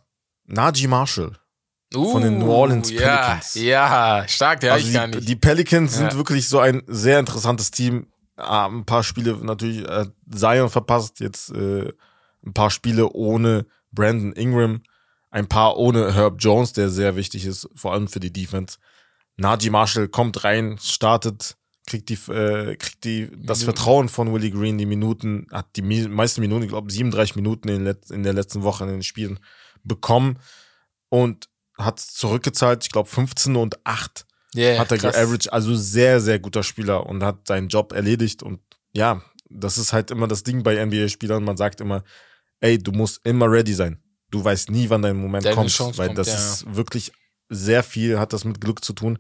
[0.46, 1.38] Najee Marshall.
[1.92, 3.56] Von den New Orleans Uh, ja, Pelicans.
[3.56, 5.28] Ja, stark, der also ich gar die, nicht.
[5.28, 6.18] die Pelicans sind Ja.
[6.18, 8.08] wirklich so ein sehr interessantes Team.
[8.36, 11.92] Ah, ein paar Spiele natürlich äh, Zion verpasst, jetzt äh,
[12.46, 14.84] ein paar Spiele ohne Brandon Ingram,
[15.32, 18.78] ein paar ohne Herb Jones, der sehr wichtig ist, vor allem für die Defense.
[19.38, 21.56] Najee Marshall kommt rein, startet,
[21.88, 23.78] kriegt die, äh, kriegt die das Minuten.
[23.78, 27.86] Vertrauen von Willie Green, die Minuten, hat die meisten Minuten, ich glaube 37 Minuten in,
[28.10, 29.40] in der letzten Woche in den Spielen
[29.84, 30.40] bekommen
[31.10, 34.26] und hat zurückgezahlt, ich glaube 15 und 8
[34.56, 35.14] yeah, hat er krass.
[35.14, 38.44] geaveraged, also sehr, sehr guter Spieler und hat seinen Job erledigt.
[38.44, 38.60] Und
[38.94, 41.44] ja, das ist halt immer das Ding bei NBA-Spielern.
[41.44, 42.04] Man sagt immer,
[42.60, 44.02] ey, du musst immer ready sein.
[44.32, 46.36] Du weißt nie, wann dein Moment Deine kommt, Chance weil kommt, das ja.
[46.36, 47.12] ist wirklich
[47.50, 49.18] sehr viel, hat das mit Glück zu tun,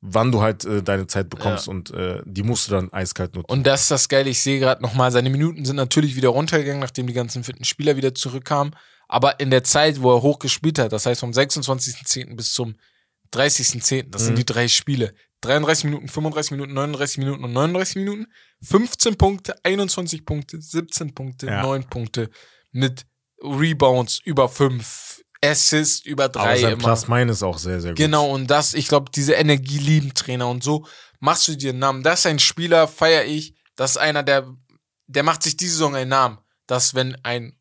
[0.00, 1.70] wann du halt äh, deine Zeit bekommst Ja.
[1.72, 3.50] und äh, die musst du dann eiskalt nutzen.
[3.50, 6.80] Und das ist das Geile, ich sehe gerade nochmal, seine Minuten sind natürlich wieder runtergegangen,
[6.80, 8.76] nachdem die ganzen fitten Spieler wieder zurückkamen.
[9.08, 12.36] Aber in der Zeit, wo er hoch gespielt hat, das heißt vom 26.10.
[12.36, 12.74] bis zum
[13.32, 14.36] 30.10., das sind Mhm.
[14.38, 15.14] die drei Spiele.
[15.40, 18.26] 33 Minuten, 35 Minuten, 39 Minuten und 39 Minuten.
[18.62, 21.62] 15 Punkte, 21 Punkte, 17 Punkte, Ja.
[21.62, 22.30] 9 Punkte
[22.72, 23.04] mit
[23.44, 26.78] Rebounds über 5, Assists über 3 Aber sein.
[26.78, 27.98] Plus Mine ist auch sehr, sehr gut.
[27.98, 30.86] Genau, und das, ich glaube, diese Energie lieben Trainer und so
[31.20, 32.02] machst du dir einen Namen.
[32.02, 33.54] Das ist ein Spieler, feiere ich.
[33.76, 34.46] Das ist einer, der,
[35.06, 36.38] der macht sich diese Saison einen Namen.
[36.66, 37.56] Dass, wenn ein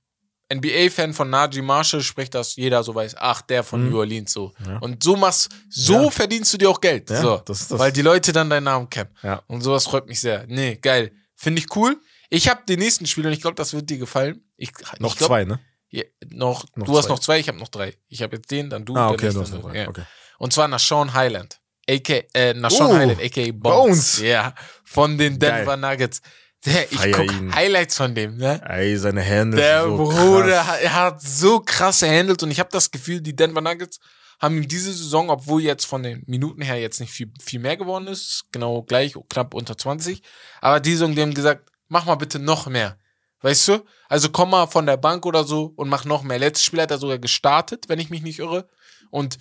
[0.53, 3.89] NBA-Fan von Najee Marshall spricht, dass jeder so weiß, ach, der von Mhm.
[3.91, 4.53] New Orleans so.
[4.65, 4.77] Ja.
[4.79, 6.09] Und so machst, so Ja.
[6.09, 7.09] verdienst du dir auch Geld.
[7.09, 7.37] Ja, so.
[7.45, 7.79] das das.
[7.79, 9.09] Weil die Leute dann deinen Namen kennen.
[9.23, 9.41] Ja.
[9.47, 10.45] Und sowas freut mich sehr.
[10.47, 11.11] Nee, geil.
[11.35, 11.99] Finde ich cool.
[12.29, 14.43] Ich habe den nächsten Spieler und ich glaube, das wird dir gefallen.
[14.57, 15.59] Ich, Noch ich glaub, zwei, ne?
[15.93, 17.11] Ja, noch, Noch du hast zwei.
[17.11, 17.93] noch zwei, ich habe noch drei.
[18.07, 19.81] Ich habe jetzt den, dann du, Ah, okay, du hast noch drei.
[19.83, 19.87] Ja.
[19.89, 20.01] Okay.
[20.39, 21.59] Und zwar nach Sean Highland.
[21.87, 23.51] AK, äh, nach Sean Oh, Highland, a.k.a.
[23.53, 24.19] Bones.
[24.19, 25.65] Ja, von den Geil.
[25.65, 26.21] Denver Nuggets.
[26.65, 27.53] Der, ich guck ihn.
[27.53, 28.59] Highlights von dem, ne?
[28.67, 29.57] Ey, seine Hände.
[29.57, 30.79] Der so Bruder, krass.
[30.81, 33.99] er hat so krass gehandelt und ich habe das Gefühl, die Denver Nuggets
[34.41, 37.77] haben ihm diese Saison, obwohl jetzt von den Minuten her jetzt nicht viel, viel mehr
[37.77, 40.23] geworden ist, genau gleich, knapp unter 20,
[40.59, 42.97] aber die Saison, die haben gesagt, mach mal bitte noch mehr.
[43.43, 43.83] Weißt du?
[44.09, 46.39] Also komm mal von der Bank oder so und mach noch mehr.
[46.39, 48.67] Letztes Spiel hat er sogar gestartet, wenn ich mich nicht irre.
[49.11, 49.37] Und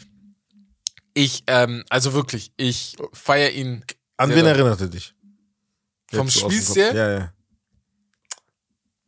[1.14, 3.84] ich, ähm, also wirklich, ich feiere ihn
[4.16, 4.48] An wen doll.
[4.48, 5.14] erinnert er dich?
[6.10, 6.94] Vom Spielstil?
[6.94, 7.32] Ja, ja.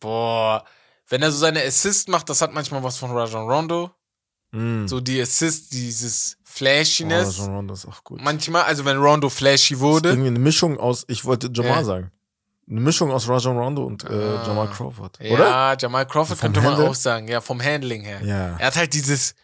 [0.01, 0.65] Boah,
[1.09, 3.91] wenn er so seine Assist macht, das hat manchmal was von Rajon Rondo.
[4.53, 4.87] Mm.
[4.87, 7.39] So die Assist, dieses Oh, Flashiness.
[7.41, 8.21] Rajon Rondo ist auch gut.
[8.23, 10.11] Manchmal, also wenn Rondo flashy wurde.
[10.11, 11.85] irgendwie eine Mischung aus, ich wollte Jamal Ja.
[11.85, 12.13] sagen.
[12.71, 14.45] Eine Mischung aus Rajon Rondo und äh, Ah.
[14.47, 15.19] Jamal Crawford.
[15.21, 15.49] Oder?
[15.49, 16.89] Ja, Jamal Crawford könnte man Handle?
[16.91, 17.29] auch sagen.
[17.29, 18.21] Ja, vom Handling her.
[18.25, 18.57] Ja.
[18.59, 19.35] Er hat halt dieses,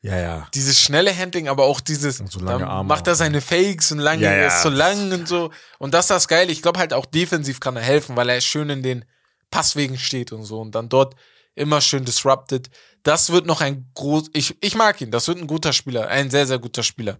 [0.00, 0.48] Ja, ja.
[0.54, 3.98] dieses schnelle Handling, aber auch dieses, Und so lange Arme macht er seine Fakes und
[3.98, 5.50] lange, Ja, ja, ist so lang und so.
[5.78, 6.50] Und das ist das Geile.
[6.52, 9.04] Ich glaube halt auch defensiv kann er helfen, weil er schön in den
[9.50, 11.14] Passwegen steht und so und dann dort
[11.54, 12.70] immer schön disrupted.
[13.02, 15.10] Das wird noch ein groß, ich, ich mag ihn.
[15.10, 17.18] Das wird ein guter Spieler, ein sehr, sehr guter Spieler.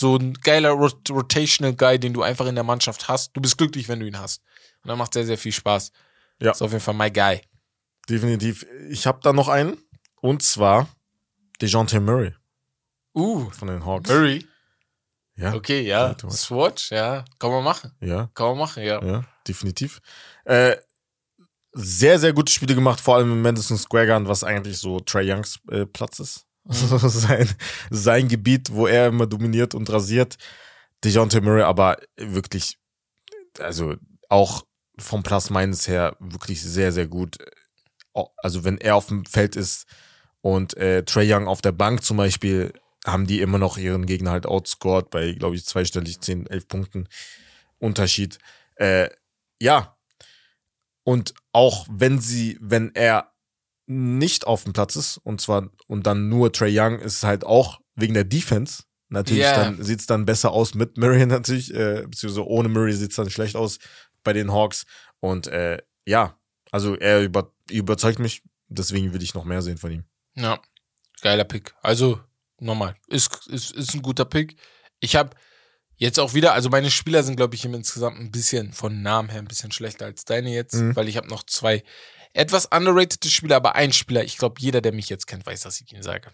[0.00, 3.30] So ein geiler Rot Rotational Guy, den du einfach in der Mannschaft hast.
[3.36, 4.40] Du bist glücklich, wenn du ihn hast.
[4.86, 5.90] Und er macht sehr, sehr viel Spaß.
[6.40, 6.52] Ja.
[6.52, 7.40] Ist auf jeden Fall my guy.
[8.08, 8.64] Definitiv.
[8.88, 9.78] Ich habe da noch einen.
[10.20, 10.88] Und zwar
[11.60, 12.32] DeJounte Murray
[13.12, 14.08] Uh, von den Hawks.
[14.08, 14.46] Murray.
[15.34, 16.14] Ja, Okay, ja.
[16.30, 17.24] Swatch, ja.
[17.40, 17.90] Kann man machen.
[18.00, 19.02] ja, Kann man machen, ja.
[19.04, 20.00] ja, definitiv.
[20.44, 20.76] Äh,
[21.72, 25.28] sehr, sehr gute Spiele gemacht, vor allem im Madison Square Garden, was eigentlich so Trey
[25.30, 26.46] Youngs äh, Platz ist.
[26.68, 27.48] sein,
[27.90, 30.36] sein Gebiet, wo er immer dominiert und rasiert.
[31.04, 32.78] DeJounte Murray aber wirklich,
[33.58, 33.96] also
[34.28, 34.64] auch
[34.98, 37.38] vom Plus meines her wirklich sehr, sehr gut.
[38.38, 39.86] Also wenn er auf dem Feld ist
[40.40, 42.72] und äh, Trey Young auf der Bank zum Beispiel,
[43.04, 47.08] haben die immer noch ihren Gegner halt outscored bei, glaube ich, zweistellig 10, 11 Punkten
[47.78, 48.38] Unterschied.
[48.76, 49.10] Äh,
[49.60, 49.96] ja.
[51.04, 53.32] Und auch wenn sie, wenn er
[53.86, 57.44] nicht auf dem Platz ist, und zwar, und dann nur Trey Young, ist es halt
[57.44, 58.82] auch wegen der Defense.
[59.08, 59.54] Natürlich, Ja.
[59.56, 63.16] dann sieht es dann besser aus mit Murray natürlich, äh, beziehungsweise ohne Murray sieht es
[63.16, 63.78] dann schlecht aus
[64.26, 64.84] bei den Hawks.
[65.20, 66.38] Und äh, ja,
[66.70, 70.04] also er über, überzeugt mich, deswegen will ich noch mehr sehen von ihm.
[70.34, 70.60] Ja,
[71.22, 71.74] geiler Pick.
[71.80, 72.20] Also,
[72.60, 74.56] nochmal, ist, ist, ist ein guter Pick.
[75.00, 75.30] Ich habe
[75.96, 79.30] jetzt auch wieder, also meine Spieler sind, glaube ich, im insgesamt ein bisschen von Namen
[79.30, 80.94] her ein bisschen schlechter als deine jetzt, Mhm.
[80.96, 81.82] weil ich habe noch zwei
[82.34, 85.80] etwas underrated Spieler, aber ein Spieler, ich glaube, jeder, der mich jetzt kennt, weiß, dass
[85.80, 86.30] ich ihn sage.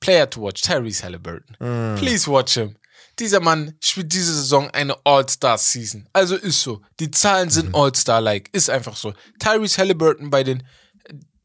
[0.00, 1.56] Player to watch, Tyrese Halliburton.
[1.58, 1.96] Mhm.
[1.98, 2.76] Please watch him.
[3.18, 6.08] Dieser Mann spielt diese Saison eine All-Star-Season.
[6.12, 6.82] Also ist so.
[7.00, 8.50] Die Zahlen sind All-Star-like.
[8.52, 9.14] Ist einfach so.
[9.38, 10.66] Tyrese Halliburton bei den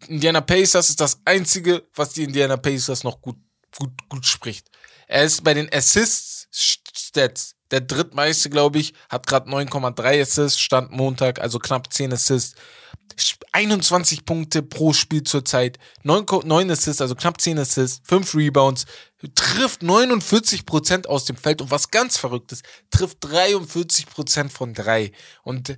[0.07, 3.37] Indiana Pacers ist das einzige, was die Indiana Pacers noch gut,
[3.77, 4.67] gut, gut spricht.
[5.07, 11.39] Er ist bei den Assists-Stats der drittmeiste, glaube ich, hat gerade 9,3 Assists, stand Montag,
[11.39, 12.55] also knapp 10 Assists.
[13.51, 18.85] 21 Punkte pro Spiel zurzeit, 9, Ko- 9 Assists, also knapp 10 Assists, 5 Rebounds,
[19.35, 25.11] trifft 49% aus dem Feld und was ganz verrückt ist, trifft 43% von 3.
[25.43, 25.77] Und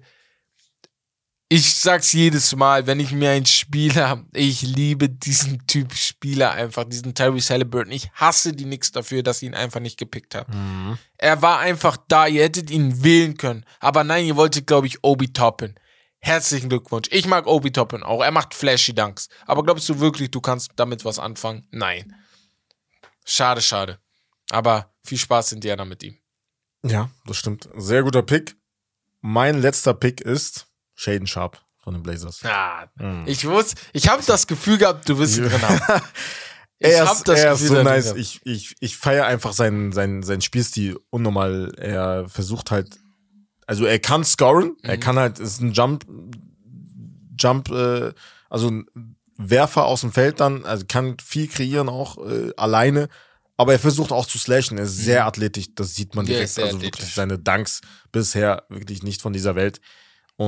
[1.54, 6.84] ich sag's jedes Mal, wenn ich mir einen Spieler, ich liebe diesen Typ Spieler einfach,
[6.84, 7.92] diesen Tyrese Halliburton.
[7.92, 10.98] Ich hasse die Knicks dafür, dass sie ihn einfach nicht gepickt haben.
[11.16, 13.66] Er war einfach da, ihr hättet ihn wählen können.
[13.80, 15.76] Aber nein, ihr wolltet, glaube ich, Obi Toppin.
[16.18, 17.08] Herzlichen Glückwunsch.
[17.12, 18.24] Ich mag Obi Toppin auch.
[18.24, 19.30] Er macht flashy Dunks.
[19.46, 21.68] Aber glaubst du wirklich, du kannst damit was anfangen?
[21.70, 22.16] Nein.
[23.26, 24.00] Schade, schade.
[24.50, 26.18] Aber viel Spaß Indiana mit ihm.
[26.84, 27.70] Ja, das stimmt.
[27.76, 28.56] Sehr guter Pick.
[29.22, 30.66] Mein letzter Pick ist
[30.96, 32.42] Shaden Sharp von den Blazers.
[32.46, 32.88] Ah,
[33.26, 36.02] Ich wusste, ich habe das Gefühl gehabt, du wirst ihn drin haben.
[36.80, 38.14] Ich er ist, er ist Gefühl, so nice.
[38.18, 41.72] Ich, ich, ich feiere einfach seinen, seinen, seinen Spielstil unnormal.
[41.78, 43.00] Er versucht halt,
[43.66, 45.00] also er kann scoren, er Mhm.
[45.00, 46.06] kann halt, ist ein Jump,
[47.40, 48.12] Jump, äh,
[48.50, 48.86] also ein
[49.38, 53.08] Werfer aus dem Feld dann, also kann viel kreieren auch äh, alleine.
[53.56, 54.78] Aber er versucht auch zu slashen.
[54.78, 56.32] Er ist sehr athletisch, das sieht man Mhm.
[56.32, 56.58] Ja, direkt.
[56.60, 56.84] also athletisch.
[57.02, 57.80] wirklich seine Dunks
[58.12, 59.80] bisher wirklich nicht von dieser Welt.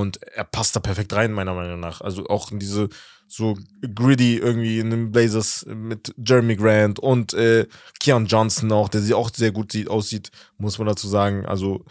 [0.01, 2.01] Und er passt da perfekt rein, meiner Meinung nach.
[2.01, 2.89] Also auch in diese
[3.27, 7.65] so gritty irgendwie in den Blazers mit Jeremy Grant und äh,
[7.99, 11.45] Keon Johnson auch, der sie auch sehr gut sieht, aussieht, muss man dazu sagen.
[11.45, 11.83] Also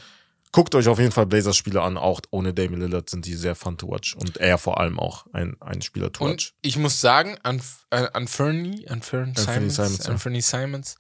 [0.52, 1.96] guckt euch auf jeden Fall Blazers-Spiele an.
[1.96, 4.14] Auch ohne Damian Lillard sind die sehr fun to watch.
[4.14, 6.30] Und er vor allem auch ein, ein Spieler to watch.
[6.30, 10.96] Und ich muss sagen, an, äh, an Fernie, an Fern Simons, Simons, an Fernie Simons,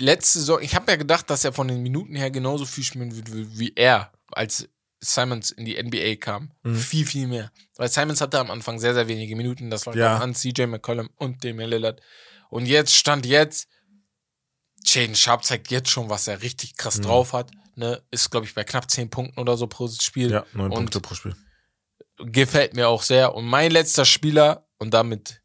[0.00, 3.14] letzte Saison, ich habe ja gedacht, dass er von den Minuten her genauso viel spielen
[3.14, 4.68] wird wie, wie er, als
[5.04, 6.52] Simons in die NBA kam.
[6.62, 6.76] Mhm.
[6.76, 7.50] Viel, viel mehr.
[7.76, 9.68] Weil Simons hatte am Anfang sehr, sehr wenige Minuten.
[9.68, 10.18] Das lag Ja.
[10.18, 12.00] an CJ McCollum und Damian Lillard.
[12.50, 13.68] Und jetzt stand jetzt,
[14.84, 17.02] Jaden Sharp zeigt jetzt schon, was er richtig krass Mhm.
[17.02, 17.50] drauf hat.
[17.74, 18.02] Ne?
[18.10, 20.30] Ist, glaube ich, bei knapp 10 Punkten oder so pro Spiel.
[20.30, 21.34] Ja, neun und Punkte pro Spiel.
[22.18, 23.34] gefällt mir auch sehr.
[23.34, 25.40] Und mein letzter Spieler, und damit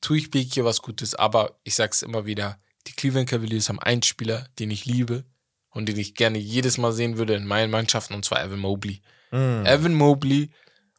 [0.00, 3.80] tue ich Beek hier was Gutes, aber ich sag's immer wieder, die Cleveland Cavaliers haben
[3.80, 5.24] einen Spieler, den ich liebe
[5.74, 9.02] und den ich gerne jedes Mal sehen würde in meinen Mannschaften, und zwar Evan Mobley.
[9.30, 9.66] Mhm.
[9.66, 10.50] Evan Mobley,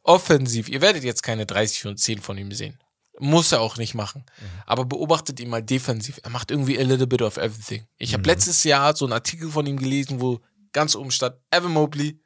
[0.04, 2.80] offensiv, ihr werdet jetzt keine 30 und 10 von ihm sehen.
[3.18, 4.26] Muss er auch nicht machen.
[4.66, 6.20] Aber beobachtet ihn mal defensiv.
[6.24, 7.88] Er macht irgendwie a little bit of everything.
[7.98, 10.42] Ich habe letztes Jahr so einen Artikel von ihm gelesen, wo
[10.74, 12.20] ganz oben stand, Evan Mobley,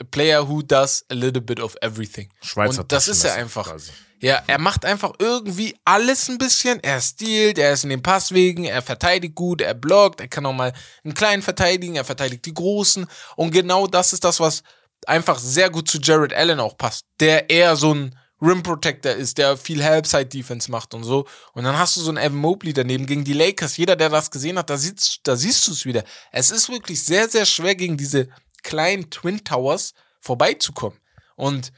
[0.00, 2.28] a player who does a little bit of everything.
[2.42, 3.66] Schweizer Und das ist er einfach.
[3.66, 3.90] quasi.
[4.20, 6.82] Ja, er macht einfach irgendwie alles ein bisschen.
[6.82, 10.54] Er stiehlt, er ist in den Passwegen, er verteidigt gut, er blockt, er kann auch
[10.54, 10.72] mal
[11.04, 13.06] einen kleinen verteidigen, er verteidigt die Großen.
[13.36, 14.62] Und genau das ist das, was
[15.06, 19.38] einfach sehr gut zu Jared Allen auch passt, der eher so ein Rim Protector ist,
[19.38, 21.26] der viel Helpside Defense macht und so.
[21.52, 23.76] Und dann hast du so einen Evan Mobley daneben gegen die Lakers.
[23.76, 26.04] Jeder, der das gesehen hat, da, sieht's, da siehst du es wieder.
[26.32, 28.28] Es ist wirklich sehr, sehr schwer, gegen diese
[28.62, 30.98] kleinen Twin Towers vorbeizukommen.
[31.34, 31.72] Und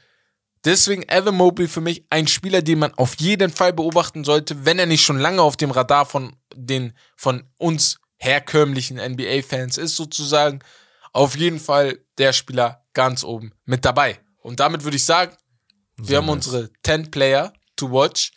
[0.65, 4.77] Deswegen Evan Mobley für mich ein Spieler, den man auf jeden Fall beobachten sollte, wenn
[4.79, 10.59] er nicht schon lange auf dem Radar von den von uns herkömmlichen NBA-Fans ist, sozusagen.
[11.13, 14.19] Auf jeden Fall der Spieler ganz oben mit dabei.
[14.37, 15.35] Und damit würde ich sagen,
[15.97, 16.35] wir Sehr haben nice.
[16.47, 18.31] unsere 10 Player to watch.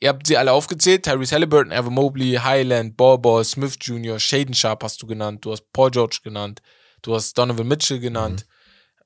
[0.00, 1.04] Ihr habt sie alle aufgezählt.
[1.04, 5.44] Tyrese Halliburton, Evan Mobley, Highland, Ball Ball, Smith Jr., Shaden Sharp hast du genannt.
[5.44, 6.60] Du hast Paul George genannt.
[7.02, 8.46] Du hast Donovan Mitchell genannt.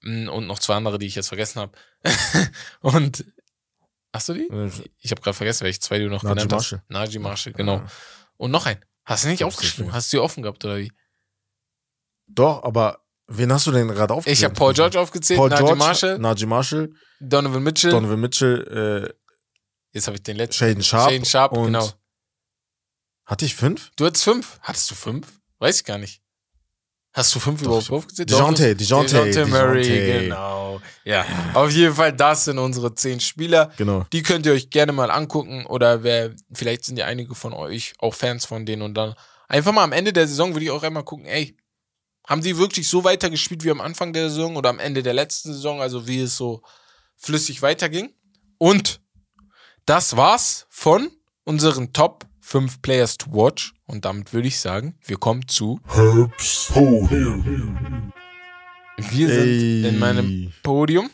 [0.02, 1.72] Mm, Und noch zwei andere, die ich jetzt vergessen habe.
[2.80, 3.24] und
[4.12, 4.48] hast du die?
[4.48, 6.78] Äh, Ich habe gerade vergessen, welche zwei du noch Najee genannt Marshall.
[6.80, 6.90] hast.
[6.90, 7.76] Najee Marshall, genau.
[7.76, 7.86] Ja.
[8.36, 8.84] Und noch ein.
[9.04, 9.92] Hast du nicht aufgeschrieben?
[9.92, 10.92] Hast du die offen gehabt oder wie?
[12.26, 14.38] Doch, aber wen hast du denn gerade aufgezählt?
[14.38, 17.90] Ich habe Paul George aufgezählt, Paul Najee George, Marshall, Najee Marshall, Donovan Mitchell.
[17.90, 19.14] Donovan Mitchell, äh,
[19.92, 20.58] Jetzt habe ich den letzten.
[20.58, 21.10] Shaden Sharp.
[21.10, 21.90] Shaden Sharp, genau.
[23.24, 23.90] Hatte ich fünf?
[23.96, 24.58] Du hattest fünf.
[24.60, 25.40] Hattest du fünf?
[25.58, 26.22] Weiß ich gar nicht.
[27.18, 28.30] Hast du fünf Doch, überhaupt aufgezählt?
[28.30, 30.20] DeJounte, DeJounte, DeJounte Murray, DeJounte.
[30.22, 30.80] genau.
[31.04, 33.72] Ja, auf jeden Fall, das sind unsere zehn Spieler.
[33.76, 34.06] Genau.
[34.12, 37.94] Die könnt ihr euch gerne mal angucken oder wer, vielleicht sind ja einige von euch
[37.98, 39.16] auch Fans von denen und dann
[39.48, 41.56] einfach mal am Ende der Saison würde ich auch einmal gucken, ey,
[42.24, 45.52] haben die wirklich so weitergespielt wie am Anfang der Saison oder am Ende der letzten
[45.52, 46.62] Saison, also wie es so
[47.16, 48.14] flüssig weiterging?
[48.58, 49.00] Und
[49.86, 51.10] das war's von
[51.42, 53.74] unseren Top fünf Players to watch.
[53.84, 55.80] Und damit würde ich sagen, wir kommen zu.
[55.86, 58.12] Herbst Podium.
[58.96, 59.88] Wir sind Ey.
[59.88, 61.10] in meinem Podium.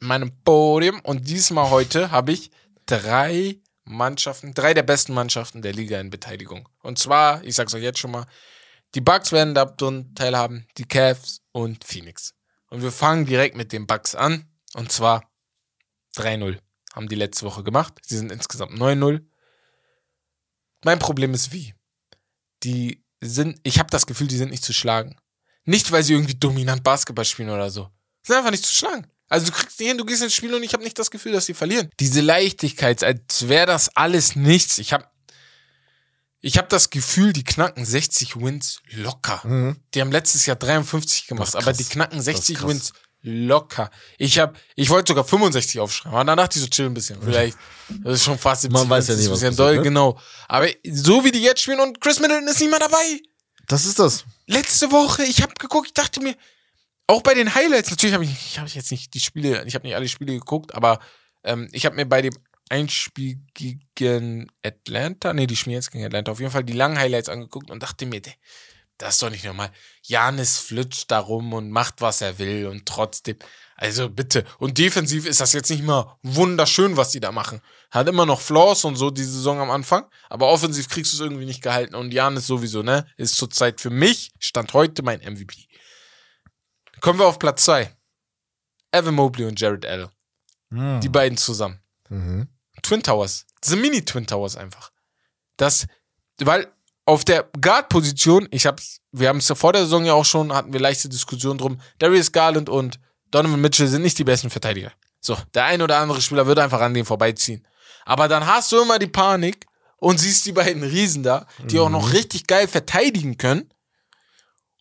[0.00, 1.00] In meinem Podium.
[1.00, 2.50] Und diesmal heute habe ich
[2.84, 6.68] drei Mannschaften, drei der besten Mannschaften der Liga in Beteiligung.
[6.82, 8.26] Und zwar, ich sag's euch jetzt schon mal,
[8.96, 12.34] die Bucks werden da drin teilhaben, die Cavs und Phoenix.
[12.70, 14.46] Und wir fangen direkt mit den Bucks an.
[14.74, 15.30] Und zwar
[16.16, 16.58] 3-0
[16.92, 17.94] haben die letzte Woche gemacht.
[18.02, 19.20] Sie sind insgesamt 9-0.
[20.86, 21.74] Mein Problem ist wie?
[22.62, 25.16] Die sind, ich habe das Gefühl, die sind nicht zu schlagen.
[25.64, 27.90] Nicht, weil sie irgendwie dominant Basketball spielen oder so.
[28.22, 29.04] Sie sind einfach nicht zu schlagen.
[29.28, 31.32] Also du kriegst die hin, du gehst ins Spiel und ich habe nicht das Gefühl,
[31.32, 31.90] dass sie verlieren.
[31.98, 34.78] Diese Leichtigkeit, als wäre das alles nichts.
[34.78, 35.06] Ich habe
[36.40, 39.40] ich hab das Gefühl, die knacken 60 Wins locker.
[39.44, 39.80] Mhm.
[39.92, 42.68] Die haben letztes Jahr 53 gemacht, aber die knacken Das ist 60 krass.
[42.68, 42.92] Wins
[43.26, 43.90] locker.
[44.18, 47.20] Ich hab, ich wollte sogar 65 aufschreiben, aber dann dachte ich so chill ein bisschen.
[47.20, 47.58] Vielleicht,
[48.02, 49.82] das ist schon fast 70 Man weiß ja ist was bisschen doll, ne?
[49.82, 50.18] genau.
[50.48, 53.20] Aber so wie die jetzt spielen und Chris Middleton ist nicht mehr dabei.
[53.66, 54.24] Das ist das.
[54.46, 56.36] Letzte Woche, ich habe geguckt, ich dachte mir,
[57.08, 59.86] auch bei den Highlights, natürlich habe ich, ich habe jetzt nicht die Spiele, ich habe
[59.86, 61.00] nicht alle Spiele geguckt, aber
[61.44, 62.34] ähm, ich habe mir bei dem
[62.68, 67.28] Einspiel gegen Atlanta, nee, die spielen jetzt gegen Atlanta, auf jeden Fall die langen Highlights
[67.28, 68.32] angeguckt und dachte mir, "Dä,
[68.98, 69.70] das ist doch nicht normal.
[70.02, 73.36] Janis flutscht da rum und macht, was er will und trotzdem,
[73.76, 74.44] also bitte.
[74.58, 77.60] Und defensiv ist das jetzt nicht mal wunderschön, was die da machen.
[77.90, 81.20] Hat immer noch Flaws und so die Saison am Anfang, aber offensiv kriegst du es
[81.20, 85.66] irgendwie nicht gehalten und Janis sowieso, ne, ist zurzeit für mich, stand heute mein MVP.
[87.00, 87.94] Kommen wir auf Platz zwei.
[88.92, 90.08] Evan Mobley und Jared Allen.
[90.70, 91.80] Die beiden zusammen.
[92.08, 92.48] Mhm.
[92.82, 93.46] Twin Towers.
[93.60, 94.90] Das sind Mini-Twin Towers einfach.
[95.56, 95.86] Das,
[96.38, 96.72] weil
[97.06, 100.52] auf der Guard-Position, ich hab's, wir haben es ja vor der Saison ja auch schon,
[100.52, 101.80] hatten wir leichte Diskussionen drum.
[101.98, 102.98] Darius Garland und
[103.30, 104.92] Donovan Mitchell sind nicht die besten Verteidiger.
[105.20, 107.66] So, der ein oder andere Spieler wird einfach an denen vorbeiziehen.
[108.04, 109.66] Aber dann hast du immer die Panik
[109.98, 113.70] und siehst die beiden Riesen da, die auch noch richtig geil verteidigen können.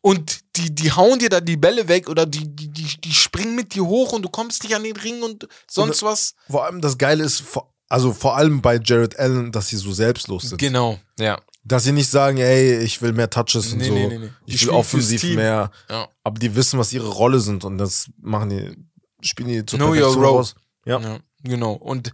[0.01, 3.55] Und die, die hauen dir da die Bälle weg oder die, die, die, die springen
[3.55, 6.35] mit dir hoch und du kommst nicht an den Ring und sonst was.
[6.47, 7.43] Vor allem das Geile ist,
[7.89, 10.59] also vor allem bei Jared Allen, dass sie so selbstlos sind.
[10.59, 11.39] Genau, ja.
[11.67, 13.93] Dass sie nicht sagen, ey, ich will mehr Touches und Nee, so.
[13.95, 15.71] nee, nee, Ich will offensiv mehr.
[15.89, 16.07] Ja.
[16.23, 18.77] Aber die wissen, was ihre Rolle sind und das machen die,
[19.25, 20.37] spielen die zur Know your Perfektion role.
[20.37, 20.55] raus.
[20.85, 20.99] Ja.
[20.99, 21.73] Ja, genau.
[21.73, 22.11] Und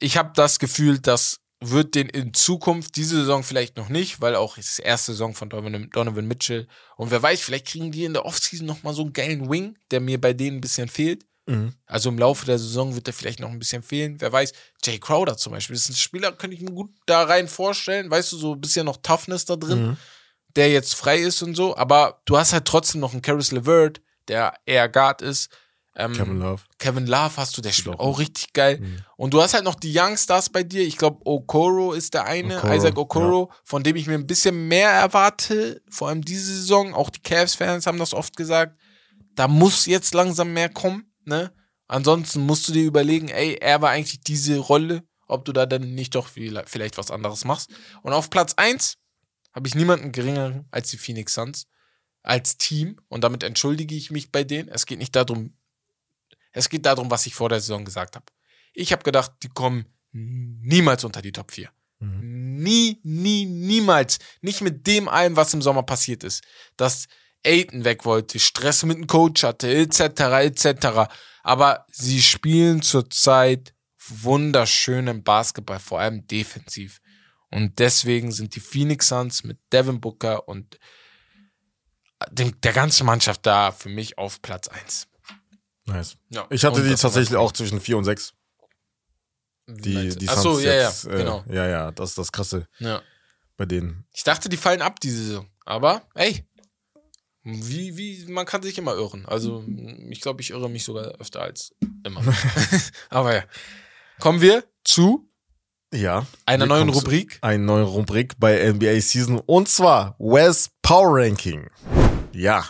[0.00, 4.34] ich habe das Gefühl, das wird den in Zukunft, diese Saison vielleicht noch nicht, weil
[4.34, 6.66] auch es ist die erste Saison von Donovan, Donovan Mitchell.
[6.96, 10.00] Und wer weiß, vielleicht kriegen die in der Offseason nochmal so einen geilen Wing, der
[10.00, 11.24] mir bei denen ein bisschen fehlt.
[11.46, 11.74] Mhm.
[11.86, 14.20] Also im Laufe der Saison wird er vielleicht noch ein bisschen fehlen.
[14.20, 14.52] Wer weiß,
[14.84, 18.10] Jay Crowder zum Beispiel, das ist ein Spieler, könnte ich mir gut da rein vorstellen.
[18.10, 19.96] Weißt du, so ein bisschen noch Toughness da drin, Mhm.
[20.54, 21.76] der jetzt frei ist und so.
[21.76, 25.50] Aber du hast halt trotzdem noch einen Caris LeVert, der eher Guard ist.
[25.94, 26.62] Ähm, Kevin Love.
[26.78, 28.78] Kevin Love hast du, der spielt auch richtig geil.
[28.80, 28.98] Mhm.
[29.16, 30.82] Und du hast halt noch die Youngstars bei dir.
[30.86, 34.68] Ich glaube, Okoro ist der eine, Okoro, Isaac Okoro, von dem ich mir ein bisschen
[34.68, 35.82] mehr erwarte.
[35.90, 36.94] Vor allem diese Saison.
[36.94, 38.78] Auch die Cavs-Fans haben das oft gesagt.
[39.34, 41.11] Da muss jetzt langsam mehr kommen.
[41.24, 41.52] Ne?
[41.88, 45.94] Ansonsten musst du dir überlegen, ey, er war eigentlich diese Rolle, ob du da dann
[45.94, 47.70] nicht doch vielleicht was anderes machst.
[48.02, 48.98] Und auf Platz 1
[49.52, 51.66] habe ich niemanden geringeren als die Phoenix Suns
[52.22, 53.00] als Team.
[53.08, 54.68] Und damit entschuldige ich mich bei denen.
[54.68, 55.56] Es geht nicht darum,
[56.52, 58.26] es geht darum, was ich vor der Saison gesagt habe.
[58.74, 61.70] Ich habe gedacht, die kommen niemals unter die Top 4.
[61.98, 64.18] Nie, nie, niemals.
[64.40, 66.42] Nicht mit dem allem, was im Sommer passiert ist.
[66.76, 67.06] Dass
[67.44, 70.00] Aiton weg wollte, Stress mit dem Coach hatte, etc.,
[70.42, 71.10] etc.
[71.42, 73.74] Aber sie spielen zurzeit
[74.08, 77.00] wunderschönen Basketball, vor allem defensiv.
[77.50, 80.78] Und deswegen sind die Phoenix Suns mit Devin Booker und
[82.30, 85.08] dem, der ganzen Mannschaft da für mich auf Platz 1.
[85.86, 86.16] Nice.
[86.30, 86.46] Ja.
[86.50, 88.32] Ich hatte die tatsächlich auch zwischen 4 und 6.
[89.68, 91.44] Die, die Ach so, Suns ja, jetzt, ja, äh, genau.
[91.48, 93.02] Ja, ja, das ist das Krasse Ja.
[93.56, 94.06] bei denen.
[94.12, 95.48] Ich dachte, die fallen ab diese Saison.
[95.64, 96.46] Aber, ey,
[97.44, 99.26] wie, wie, man kann sich immer irren.
[99.26, 99.64] Also,
[100.08, 101.74] ich glaube, ich irre mich sogar öfter als
[102.04, 102.22] immer.
[103.10, 103.42] Aber ja.
[104.20, 105.28] Kommen wir zu
[105.92, 106.26] Ja.
[106.46, 107.38] einer neuen Rubrik.
[107.40, 111.68] Eine neue Rubrik bei NBA Season und zwar West Power Ranking.
[112.32, 112.64] Ja.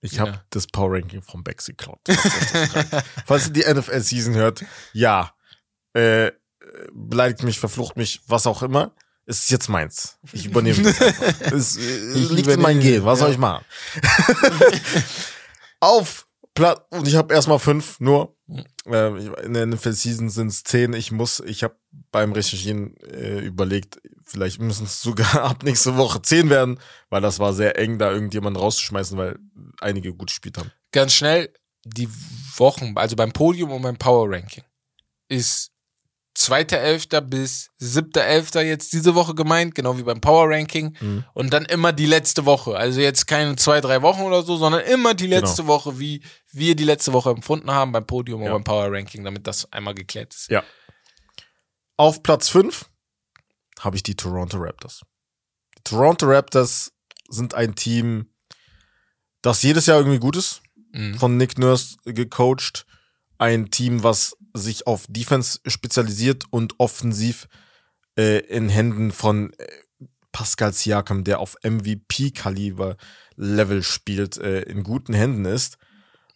[0.00, 0.44] Ich habe Ja.
[0.50, 2.00] das Power Ranking vom Bex geklaut.
[3.26, 5.32] Falls ihr die NFL Season hört, ja.
[5.92, 6.32] Äh,
[6.92, 8.92] beleidigt mich, verflucht mich, was auch immer.
[9.30, 10.16] Es ist jetzt meins.
[10.32, 11.40] Ich übernehme das einfach.
[11.52, 13.04] Es äh, Ich liegt in meinem Gehen.
[13.04, 13.26] Was ja.
[13.26, 13.62] soll ich machen?
[15.80, 18.34] Auf Platz, und ich habe erstmal fünf nur.
[18.86, 20.92] Äh, ich- in der NFL Season sind es zehn.
[20.94, 21.76] Ich muss, ich habe
[22.10, 27.38] beim Recherchieren äh, überlegt, vielleicht müssen es sogar ab nächste Woche zehn werden, weil das
[27.38, 29.38] war sehr eng, da irgendjemanden rauszuschmeißen, weil
[29.80, 30.72] einige gut gespielt haben.
[30.90, 31.52] Ganz schnell,
[31.84, 32.08] die
[32.56, 34.64] Wochen, also beim Podium und beim Power Ranking,
[35.28, 35.70] ist
[36.38, 37.20] 2.11.
[37.22, 38.60] bis 7.11.
[38.62, 40.96] jetzt diese Woche gemeint, genau wie beim Power Ranking.
[41.00, 41.24] Mhm.
[41.34, 42.76] Und dann immer die letzte Woche.
[42.76, 46.22] Also jetzt keine zwei, drei Wochen oder so, sondern immer die letzte Woche, wie
[46.52, 48.48] wir die letzte Woche empfunden haben beim Podium Ja.
[48.48, 50.48] und beim Power Ranking, damit das einmal geklärt ist.
[50.48, 50.62] Ja.
[51.96, 52.88] Auf Platz 5
[53.80, 55.02] habe ich die Toronto Raptors.
[55.76, 56.92] Die Toronto Raptors
[57.28, 58.30] sind ein Team,
[59.42, 60.62] das jedes Jahr irgendwie gut ist.
[60.92, 61.14] Mhm.
[61.18, 62.86] Von Nick Nurse gecoacht.
[63.38, 67.48] Ein Team, was sich auf Defense spezialisiert und offensiv
[68.16, 69.66] äh, in Händen von äh,
[70.32, 75.76] Pascal Siakam, der auf MVP-Kaliber-Level spielt, äh, in guten Händen ist.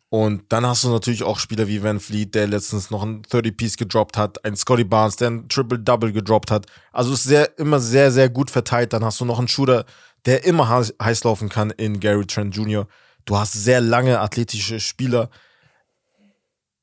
[0.08, 3.78] Und dann hast du natürlich auch Spieler wie Van Fleet, der letztens noch ein 30-Piece
[3.78, 6.66] gedroppt hat, ein Scotty Barnes, der ein Triple-Double gedroppt hat.
[6.92, 8.92] Also ist sehr, immer sehr, sehr gut verteilt.
[8.92, 9.86] Dann hast du noch einen Shooter,
[10.26, 12.86] der immer heiß, laufen kann in Gary Trent Jr.
[13.24, 15.30] Du hast sehr lange athletische Spieler.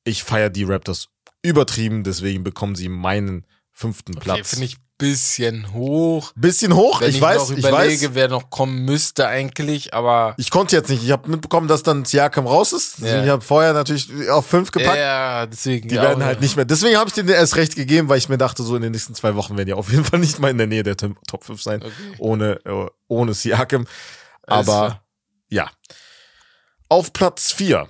[0.03, 1.09] Ich feiere die Raptors
[1.41, 4.49] übertrieben, deswegen bekommen sie meinen fünften Okay, Platz.
[4.49, 6.33] finde ich bisschen hoch.
[6.35, 8.15] Bisschen hoch, Wenn ich, ich, weiß, noch ich überlege, weiß.
[8.15, 11.03] wer noch kommen müsste eigentlich, aber Ich konnte jetzt nicht.
[11.03, 12.99] Ich habe mitbekommen, dass dann Siakam raus ist.
[12.99, 13.23] Ja.
[13.23, 14.97] Ich habe vorher natürlich auf fünf gepackt.
[14.97, 15.87] ja, deswegen.
[15.87, 16.65] Die werden halt nicht mehr.
[16.65, 19.15] Deswegen habe ich denen erst recht gegeben, weil ich mir dachte, so in den nächsten
[19.15, 21.61] zwei Wochen werden die auf jeden Fall nicht mal in der Nähe der Top 5
[21.61, 21.81] sein.
[21.81, 21.93] Okay.
[22.17, 23.87] Ohne, äh, ohne Siakam.
[24.45, 25.01] Aber
[25.47, 25.71] ja.
[26.89, 27.87] Auf Platz 4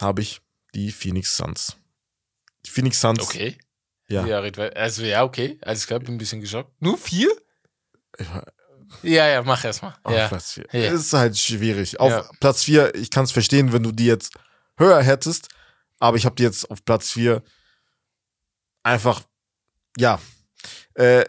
[0.00, 0.40] habe ich
[0.74, 1.77] die Phoenix Suns.
[2.66, 3.20] Die Phoenix Suns.
[3.22, 3.58] Okay.
[4.08, 4.26] Ja.
[4.26, 5.58] Ja, also ja, okay.
[5.62, 6.72] Alles klar, bin ein bisschen geschockt.
[6.80, 7.30] Nur vier?
[9.02, 9.94] Ja, ja, mach erst mal.
[10.02, 10.28] Auf Ja.
[10.28, 10.66] Platz 4.
[10.72, 10.92] Ja.
[10.92, 12.00] Ist halt schwierig.
[12.00, 12.30] Auf Ja.
[12.40, 14.32] Platz 4, ich kann es verstehen, wenn du die jetzt
[14.78, 15.48] höher hättest,
[15.98, 17.42] aber ich habe die jetzt auf Platz 4
[18.82, 19.22] einfach,
[19.96, 20.20] ja,
[20.94, 21.24] äh,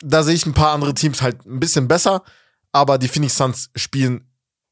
[0.00, 2.24] da sehe ich ein paar andere Teams halt ein bisschen besser,
[2.72, 4.27] aber die Phoenix Suns spielen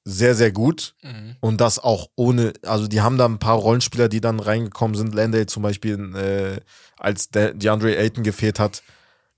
[0.09, 1.35] sehr, sehr gut Mhm.
[1.41, 5.13] und das auch ohne, also die haben da ein paar Rollenspieler, die dann reingekommen sind.
[5.15, 6.61] Landale zum Beispiel, äh,
[6.97, 8.85] als der DeAndre Ayton gefehlt hat.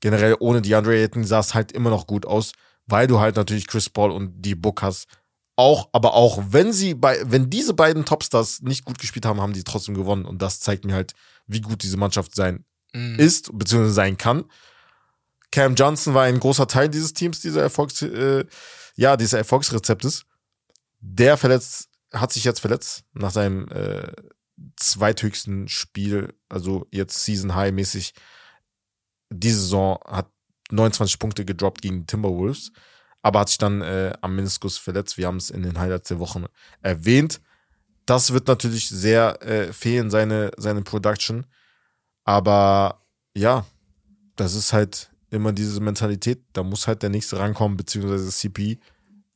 [0.00, 2.52] Generell ohne DeAndre Ayton sah es halt immer noch gut aus,
[2.86, 5.06] weil du halt natürlich Chris Paul und die Book hast.
[5.56, 9.54] Auch, aber auch wenn sie bei, wenn diese beiden Topstars nicht gut gespielt haben, haben
[9.54, 10.26] die trotzdem gewonnen.
[10.26, 11.14] Und das zeigt mir halt,
[11.46, 12.64] wie gut diese Mannschaft sein
[12.94, 13.18] Mhm.
[13.18, 14.44] ist, beziehungsweise sein kann.
[15.50, 18.44] Cam Johnson war ein großer Teil dieses Teams, dieser Erfolgs, äh,
[18.96, 20.24] ja, dieses Erfolgsrezeptes.
[21.00, 24.10] Der verletzt, hat sich jetzt verletzt nach seinem äh,
[24.76, 28.14] zweithöchsten Spiel, also jetzt Season High mäßig.
[29.30, 30.30] Diese Saison hat
[30.70, 32.72] 29 Punkte gedroppt gegen die Timberwolves,
[33.22, 35.18] aber hat sich dann äh, am Meniskus verletzt.
[35.18, 36.46] Wir haben es in den Highlights der Wochen
[36.80, 37.40] erwähnt.
[38.06, 41.46] Das wird natürlich sehr äh, fehlen, seine, seine Production.
[42.24, 43.66] Aber ja,
[44.36, 46.42] das ist halt immer diese Mentalität.
[46.52, 48.78] Da muss halt der nächste rankommen, beziehungsweise CP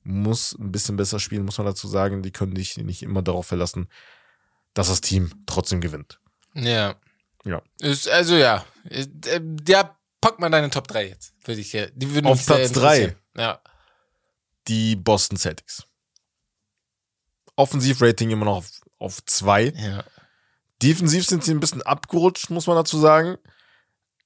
[0.04, 2.22] muss ein bisschen besser spielen, muss man dazu sagen.
[2.22, 3.88] Die können sich nicht immer darauf verlassen,
[4.74, 6.20] dass das Team trotzdem gewinnt.
[6.54, 6.96] Ja.
[7.44, 7.62] Ja.
[7.80, 8.64] Ist, also ja.
[8.88, 9.06] Äh,
[9.66, 11.34] Ja, pack mal deine Top 3 jetzt.
[11.44, 12.96] Würde ich, ja- die würden Auf Platz drei.
[12.96, 13.16] interessieren.
[13.36, 13.60] Ja.
[14.68, 15.84] Die Boston Celtics.
[17.56, 19.72] Offensivrating immer noch auf, auf zwei.
[19.76, 20.04] Ja.
[20.82, 23.36] Defensiv sind sie ein bisschen abgerutscht, muss man dazu sagen.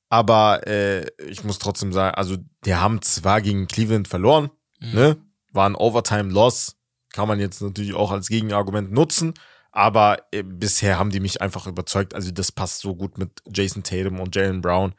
[0.09, 4.51] Aber äh, ich muss trotzdem sagen, also die haben zwar gegen Cleveland verloren,
[4.81, 4.95] Mhm.
[4.95, 5.16] ne?
[5.57, 6.77] War ein Overtime-Loss.
[7.13, 9.35] Kann man jetzt natürlich auch als Gegenargument nutzen.
[9.73, 12.15] Aber äh, bisher haben die mich einfach überzeugt.
[12.15, 14.95] Also das passt so gut mit Jason Tatum und Jalen Brown.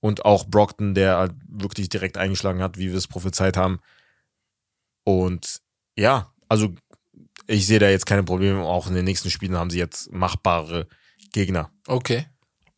[0.00, 3.80] Und auch Brockton, der halt wirklich direkt eingeschlagen hat, wie wir es prophezeit haben.
[5.04, 5.60] Und
[5.96, 6.74] ja, also
[7.46, 8.62] ich sehe da jetzt keine Probleme.
[8.62, 10.86] Auch in den nächsten Spielen haben sie jetzt machbare
[11.32, 11.70] Gegner.
[11.86, 12.26] Okay.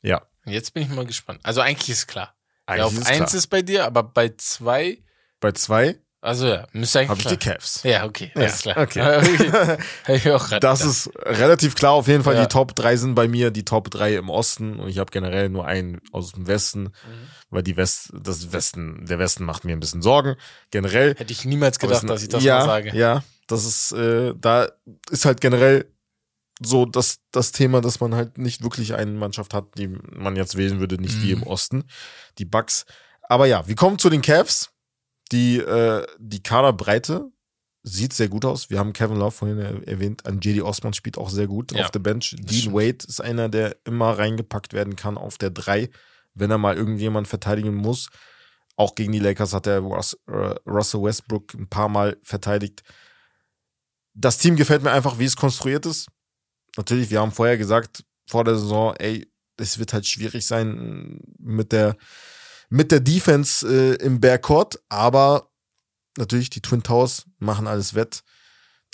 [0.03, 0.23] Ja.
[0.45, 1.41] Jetzt bin ich mal gespannt.
[1.43, 2.35] Also eigentlich ist klar.
[2.67, 3.35] Eigentlich ja, auf ist 1 klar.
[3.35, 4.99] ist bei dir, aber bei 2,
[5.41, 7.83] Bei zwei also ja, müsste eigentlich habe ich die Cavs.
[7.83, 8.79] Ja, okay, Ja, alles klar.
[8.79, 9.79] okay.
[10.29, 11.93] Grad Das ist relativ klar.
[11.93, 12.43] Auf jeden Fall, Ja.
[12.43, 14.79] die Top 3 sind bei mir, die Top 3 im Osten.
[14.81, 16.91] Und ich habe generell nur einen aus dem Westen, Mhm.
[17.51, 20.37] weil die West, das Westen, der Westen macht mir ein bisschen Sorgen.
[20.71, 21.15] Generell.
[21.17, 22.97] Hätte ich niemals gedacht, dass ich das ja, mal sage.
[22.97, 24.69] Ja, das ist, äh, da
[25.11, 25.87] ist halt generell
[26.65, 30.57] so das, das Thema, dass man halt nicht wirklich eine Mannschaft hat, die man jetzt
[30.57, 31.43] wählen würde, nicht die Mhm.
[31.43, 31.85] im Osten,
[32.39, 32.87] die Bucks.
[33.29, 34.71] Aber ja, wir kommen zu den Cavs.
[35.33, 37.31] Die, äh, die Kaderbreite
[37.83, 38.71] sieht sehr gut aus.
[38.71, 40.25] Wir haben Kevin Love vorhin er- erwähnt.
[40.27, 42.37] An JD Osman spielt auch sehr gut Ja, auf der Bench.
[42.39, 42.73] Dean.
[42.73, 45.91] Wade ist einer, der immer reingepackt werden kann auf der 3,
[46.35, 48.09] wenn er mal irgendjemand verteidigen muss.
[48.77, 52.83] Auch gegen die Lakers hat er äh, Russell Westbrook ein paar Mal verteidigt.
[54.15, 56.07] Das Team gefällt mir einfach, wie es konstruiert ist.
[56.77, 61.73] Natürlich, wir haben vorher gesagt, vor der Saison, ey, es wird halt schwierig sein mit
[61.73, 61.97] der,
[62.73, 65.51] mit der Defense äh, im Backcourt, aber
[66.17, 68.25] natürlich, die Twin Towers machen alles wett.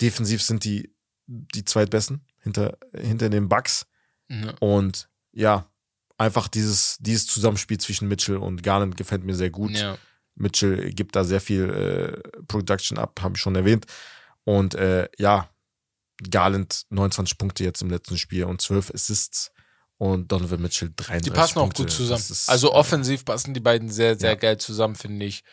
[0.01, 0.93] Defensiv sind die
[1.27, 3.85] die zweitbesten hinter, hinter den Bucks.
[4.27, 4.53] Ja.
[4.59, 5.71] Und ja,
[6.17, 9.71] einfach dieses, dieses Zusammenspiel zwischen Mitchell und Garland gefällt mir sehr gut.
[9.71, 9.97] Ja.
[10.35, 13.85] Mitchell gibt da sehr viel äh, Production ab, habe ich schon erwähnt.
[14.43, 15.49] Und äh, ja,
[16.29, 19.51] Garland 29 Punkte jetzt im letzten Spiel und 12 Assists
[19.99, 21.83] und Donovan Mitchell 33 Die passen auch Punkte.
[21.83, 22.21] gut zusammen.
[22.27, 24.35] Ist, also offensiv passen die beiden sehr, sehr Ja.
[24.35, 25.43] geil zusammen, finde ich.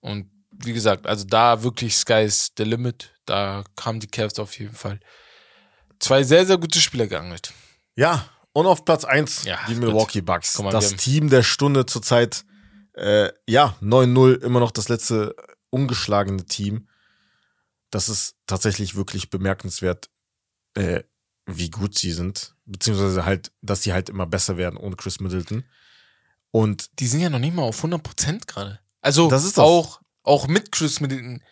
[0.00, 3.12] Und wie gesagt, also da wirklich Sky's the Limit.
[3.26, 5.00] Da kamen die Cavs auf jeden Fall.
[5.98, 7.52] Zwei sehr, sehr gute Spieler geangelt.
[7.96, 9.82] Ja, und auf Platz 1 Ja, die gut.
[9.84, 10.58] Milwaukee Bucks.
[10.60, 12.44] Mal, das Team der Stunde zurzeit.
[12.94, 15.34] Äh, ja, 9-0, immer noch das letzte
[15.70, 16.88] ungeschlagene Team.
[17.90, 20.08] Das ist tatsächlich wirklich bemerkenswert,
[20.74, 21.02] äh,
[21.46, 22.54] wie gut sie sind.
[22.70, 25.64] Beziehungsweise halt, dass sie halt immer besser werden ohne Chris Middleton.
[26.52, 28.80] Und Die sind ja noch nicht mal auf 100% gerade.
[29.00, 29.64] Also Das ist das.
[29.64, 31.42] auch, auch mit Chris Middleton.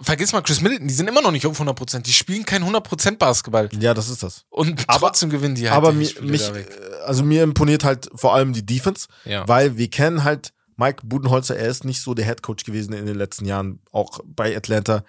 [0.00, 2.00] Vergiss mal Chris Middleton, die sind immer noch nicht auf 100%.
[2.00, 3.68] Die spielen kein 100% Basketball.
[3.80, 4.44] ja, das ist das.
[4.50, 6.66] Und Aber- trotzdem gewinnen die halt Aber die mir, mich, äh,
[7.06, 9.08] also mir imponiert halt vor allem die Defense.
[9.24, 9.48] Ja.
[9.48, 13.06] Weil wir kennen halt Mike Budenholzer, er ist nicht so der Head Coach gewesen in
[13.06, 15.02] den letzten Jahren, auch bei Atlanta.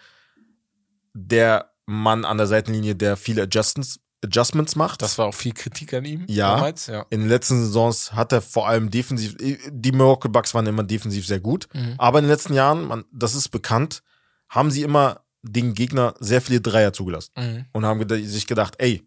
[1.14, 5.02] Der Mann an der Seitenlinie, der viele Adjustments, Adjustments macht.
[5.02, 6.56] Das war auch viel Kritik an ihm Ja.
[6.56, 6.88] damals.
[6.88, 7.06] Ja.
[7.10, 11.26] in den letzten Saisons hat er vor allem defensiv, die Milwaukee Bucks waren immer defensiv
[11.28, 11.68] sehr gut.
[11.74, 11.96] Mhm.
[11.98, 14.02] Aber in den letzten Jahren, man, das ist bekannt,
[14.50, 17.66] haben sie immer den Gegner sehr viele Dreier zugelassen Mhm.
[17.74, 19.04] und haben sich gedacht, ey,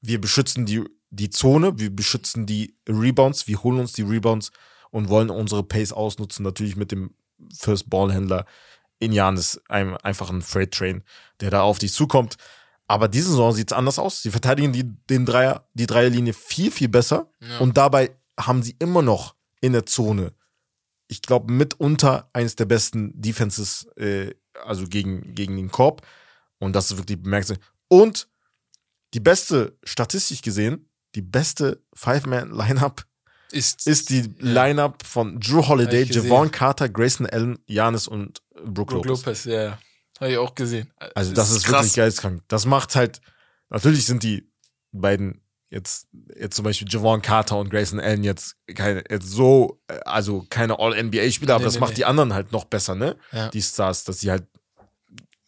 [0.00, 4.52] wir beschützen die, die Zone, wir beschützen die Rebounds, wir holen uns die Rebounds
[4.90, 7.14] und wollen unsere Pace ausnutzen, natürlich mit dem
[7.58, 8.44] First Ballhändler
[9.00, 11.02] in Janis, einem einfachen Freight Train,
[11.40, 12.36] der da auf dich zukommt.
[12.90, 14.20] Aber diese Saison sieht es anders aus.
[14.20, 17.30] Sie verteidigen die, den Dreier, die Dreierlinie viel, viel besser.
[17.40, 17.58] Ja.
[17.58, 20.32] Und dabei haben sie immer noch in der Zone,
[21.06, 24.34] ich glaube, mitunter eines der besten Defenses, äh,
[24.64, 26.04] also gegen, gegen den Korb.
[26.58, 27.60] Und das ist wirklich bemerkenswert.
[27.86, 28.28] Und
[29.14, 33.06] die beste, statistisch gesehen, die beste Five-Man-Lineup
[33.52, 36.02] Ist, ist die Lineup von Drew Holiday.
[36.02, 39.26] Javon Carter, Grayson Allen, Janis und Brook Brook Lopez.
[39.26, 39.78] Lopez, ja.
[40.20, 40.92] Habe ich auch gesehen.
[41.14, 42.42] Also das ist, wirklich geisteskrank.
[42.48, 43.20] Das macht halt,
[43.70, 44.50] natürlich sind die
[44.92, 49.98] beiden jetzt, jetzt zum Beispiel Javon Carter und Grayson Allen jetzt keine, jetzt so, äh,
[50.04, 51.96] also keine All-NBA-Spieler, aber Nee, das nee, macht nee.
[51.96, 53.16] die anderen halt noch besser, ne?
[53.32, 53.48] Ja.
[53.50, 54.46] Die Stars, dass sie halt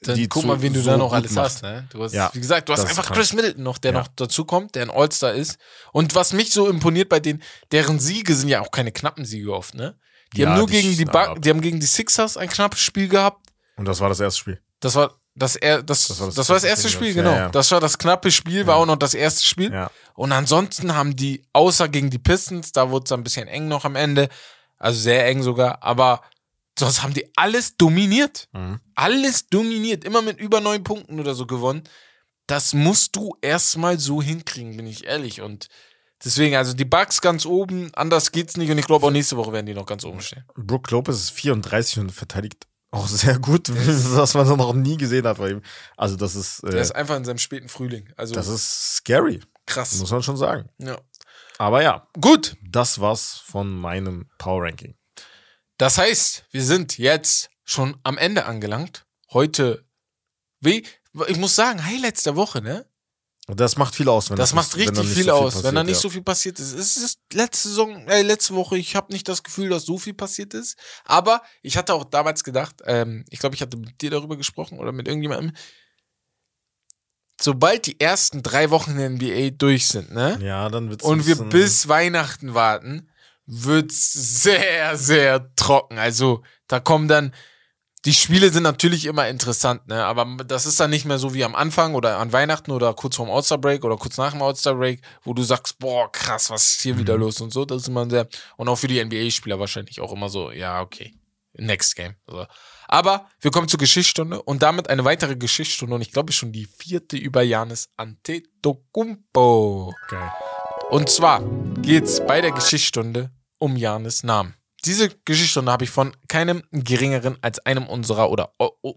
[0.03, 1.45] Dann die guck mal, wen du so da noch alles macht.
[1.47, 1.63] hast.
[1.63, 1.87] Ne?
[1.91, 3.17] Du hast, Ja, wie gesagt, du hast ist einfach krank.
[3.19, 3.99] Chris Middleton noch, der Ja.
[3.99, 5.59] noch dazu kommt, der ein All-Star ist.
[5.93, 7.43] Und was mich so imponiert bei denen,
[7.73, 9.99] deren Siege sind ja auch keine knappen Siege oft, ne?
[10.35, 11.05] Die Ja, haben nur die gegen die,
[11.41, 13.49] die haben gegen die Sixers ein knappes Spiel gehabt.
[13.77, 14.61] Und das war das erste Spiel.
[14.81, 17.37] Das war das, er, das, das, war war das das, erste Spiel, Spiel, ja, genau.
[17.45, 17.49] ja.
[17.49, 18.83] Das war das knappe Spiel, war Ja.
[18.83, 19.73] auch noch das erste Spiel.
[19.73, 19.91] Ja.
[20.15, 23.85] Und ansonsten haben die, außer gegen die Pistons, da wurde es ein bisschen eng noch
[23.87, 24.29] am Ende,
[24.79, 26.21] also sehr eng sogar, aber
[26.79, 28.49] sonst haben die alles dominiert.
[28.53, 28.81] Mhm.
[28.95, 31.85] Alles dominiert, immer mit über neun Punkten oder so gewonnen.
[32.47, 35.41] Das musst du erstmal so hinkriegen, bin ich ehrlich.
[35.41, 35.69] Und
[36.23, 38.71] deswegen, also die Bugs ganz oben, anders geht's nicht.
[38.71, 40.45] Und ich glaube auch nächste Woche werden die noch ganz oben stehen.
[40.57, 45.39] Brook Lopez ist 34 und verteidigt auch sehr gut, was man noch nie gesehen hat
[45.39, 45.63] bei ihm.
[45.97, 48.13] Also das ist, Der äh, ist einfach in seinem späten Frühling.
[48.17, 49.95] Also das ist scary, krass.
[49.99, 50.69] muss man schon sagen.
[50.79, 51.01] Ja.
[51.59, 54.95] Aber ja, Gut, das war's von meinem Power Ranking.
[55.79, 59.07] Das heißt, wir sind jetzt schon am Ende angelangt.
[59.33, 59.85] Heute,
[60.61, 60.85] wie,
[61.29, 62.87] ich muss sagen, Highlights der Woche, ne?
[63.49, 65.81] Das macht viel aus, wenn Das ist- macht richtig nicht viel so aus, wenn da
[65.83, 66.01] passiert, nicht ja.
[66.01, 66.73] so viel passiert ist.
[66.75, 70.15] Es ist letzte Saison, äh, letzte Woche, ich habe nicht das Gefühl, dass so viel
[70.15, 70.79] passiert ist.
[71.05, 74.79] Aber ich hatte auch damals gedacht, ähm, ich glaube, ich hatte mit dir darüber gesprochen
[74.79, 75.53] oder mit irgendjemandem.
[77.41, 80.39] Sobald die ersten drei Wochen in der NBA durch sind, ne?
[80.41, 83.11] Ja, dann wird's und wir bis Weihnachten warten,
[83.47, 84.13] wird's
[84.43, 85.99] sehr, sehr trocken.
[85.99, 87.35] Also da kommen dann,
[88.05, 90.05] die Spiele sind natürlich immer interessant, ne?
[90.05, 93.17] Aber das ist dann nicht mehr so wie am Anfang oder an Weihnachten oder kurz
[93.17, 96.99] vorm All-Star-Break oder kurz nach dem All-Star-Break, wo du sagst, boah, krass, was ist hier
[96.99, 97.21] wieder Mhm.
[97.21, 97.65] los und so.
[97.65, 98.27] Das ist immer sehr,
[98.57, 101.15] und auch für die NBA-Spieler wahrscheinlich auch immer so, ja, okay.
[101.55, 102.17] Next Game.
[102.27, 102.47] So.
[102.89, 106.67] Aber wir kommen zur Geschichtsstunde und damit eine weitere Geschichtsstunde und ich glaube schon die
[106.67, 109.95] vierte über Janis Antetokounmpo.
[110.09, 110.33] Geil.
[110.91, 111.43] Und zwar
[111.83, 114.55] geht's bei der Geschichtsstunde um Janis Namen.
[114.85, 118.53] Diese Geschichtsstunde habe ich von keinem geringeren als einem unserer oder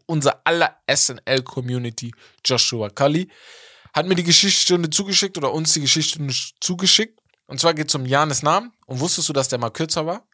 [0.07, 2.11] unser aller SNL-Community,
[2.43, 3.29] Joshua Cully,
[3.93, 7.19] hat mir die Geschichtsstunde zugeschickt oder uns die Geschichtsstunde sch- zugeschickt.
[7.45, 8.73] Und zwar geht's um Janis Namen.
[8.87, 10.27] Und wusstest du, dass der mal kürzer war?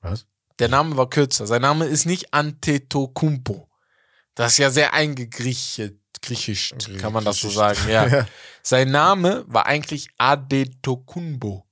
[0.00, 0.26] Was?
[0.58, 1.46] Der Name war kürzer.
[1.46, 3.68] Sein Name ist nicht Antetokounmpo.
[4.34, 8.06] Das ist ja sehr eingegriechet, griechisch, kann man das so sagen, ja.
[8.08, 8.26] Ja.
[8.62, 11.68] Sein Name war eigentlich Adetokunbo.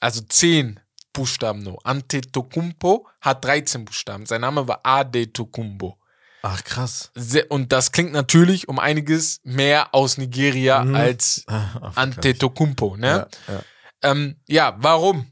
[0.00, 0.80] Also zehn
[1.18, 1.78] Buchstaben nur.
[1.84, 4.26] Antetokounmpo hat 13 Buchstaben.
[4.26, 5.98] Sein Name war Adetokounmpo.
[6.42, 7.10] Ach, krass.
[7.48, 10.94] Und das klingt natürlich um einiges mehr aus Nigeria Mhm.
[10.94, 13.28] als Ah, Antetokounmpo, ne?
[13.48, 13.62] Ja, ja.
[14.02, 15.26] Ähm, ja, warum?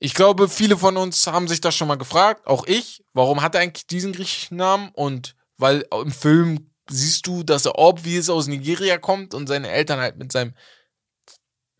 [0.00, 3.04] Ich glaube, viele von uns haben sich das schon mal gefragt, auch ich.
[3.14, 4.90] Warum hat er eigentlich diesen griechischen Namen?
[4.92, 10.00] Und weil im Film siehst du, dass er obvious aus Nigeria kommt und seine Eltern
[10.00, 10.54] halt mit seinem,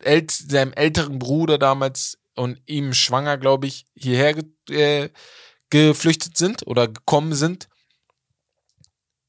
[0.03, 4.33] äl seinem älteren Bruder damals und ihm schwanger, glaube ich, hierher
[4.69, 5.09] äh,
[5.69, 7.67] geflüchtet sind oder gekommen sind.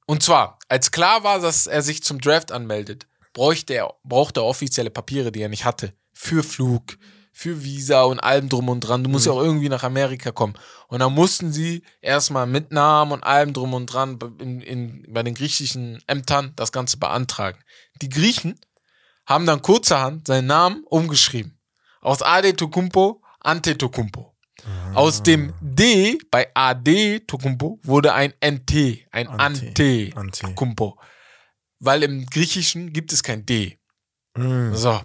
[0.06, 4.44] Und zwar, als klar war, dass er sich zum Draft anmeldet, bräuchte er, brauchte er
[4.44, 5.92] offizielle Papiere, die er nicht hatte.
[6.12, 6.98] Für Flug,
[7.32, 9.02] für Visa und allem drum und dran.
[9.02, 10.54] Du musst ja auch irgendwie nach Amerika kommen.
[10.86, 15.24] Und dann mussten sie erstmal mit Namen und allem drum und dran in, in, bei
[15.24, 17.58] den griechischen Ämtern das Ganze beantragen.
[18.02, 18.60] Die Griechen
[19.26, 21.59] haben dann kurzerhand seinen Namen umgeschrieben.
[22.00, 24.34] Aus Ade Tokumpo Antetokounmpo.
[24.94, 30.40] Aus dem D bei AD Tokumpo wurde ein NT, ein Ante, Ante Ante.
[30.40, 30.98] Tokumpo.
[31.78, 33.78] Weil im Griechischen gibt es kein D.
[34.36, 34.74] Mhm.
[34.74, 35.00] So.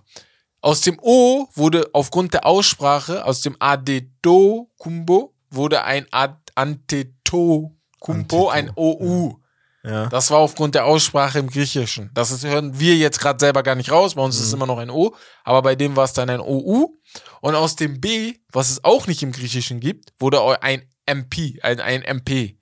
[0.62, 7.78] Aus dem O wurde aufgrund der Aussprache, aus dem Adeto Kumbo, wurde ein Ad Anteto
[8.00, 9.40] Kumpo, ein OU.
[9.86, 10.08] Ja.
[10.08, 12.10] Das war aufgrund der Aussprache im Griechischen.
[12.14, 14.16] Das ist, hören wir jetzt gerade selber gar nicht raus.
[14.16, 16.40] Bei uns ist es immer noch ein O, aber bei dem war es dann ein
[16.40, 16.98] OU.
[17.42, 21.80] Und aus dem B, was es auch nicht im Griechischen gibt, wurde ein MP, ein,
[21.80, 22.58] ein MP.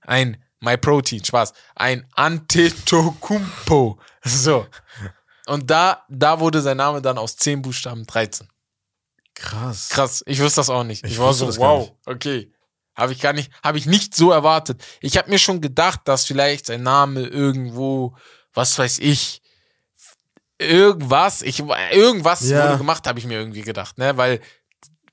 [0.00, 1.52] Ein MyProtein, Spaß.
[1.76, 3.98] Ein Antetokounmpo.
[4.22, 4.66] So.
[5.46, 8.46] Und da, da wurde sein Name dann aus 10 Buchstaben 13.
[9.34, 9.88] Krass.
[9.88, 11.04] Krass, ich wusste das auch nicht.
[11.04, 12.52] Ich, Ich war so, wow, okay.
[13.00, 14.84] Habe ich gar nicht, habe ich nicht so erwartet.
[15.00, 18.14] Ich habe mir schon gedacht, dass vielleicht sein Name irgendwo,
[18.54, 19.42] was weiß ich,
[20.58, 22.64] irgendwas, ich irgendwas Ja.
[22.64, 24.40] wurde gemacht, habe ich mir irgendwie gedacht, ne, weil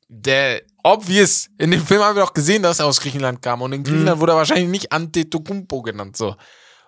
[0.10, 3.74] der obvious in dem Film haben wir doch gesehen, dass er aus Griechenland kam und
[3.74, 6.36] in Griechenland wurde er wahrscheinlich nicht Antetokounmpo genannt so.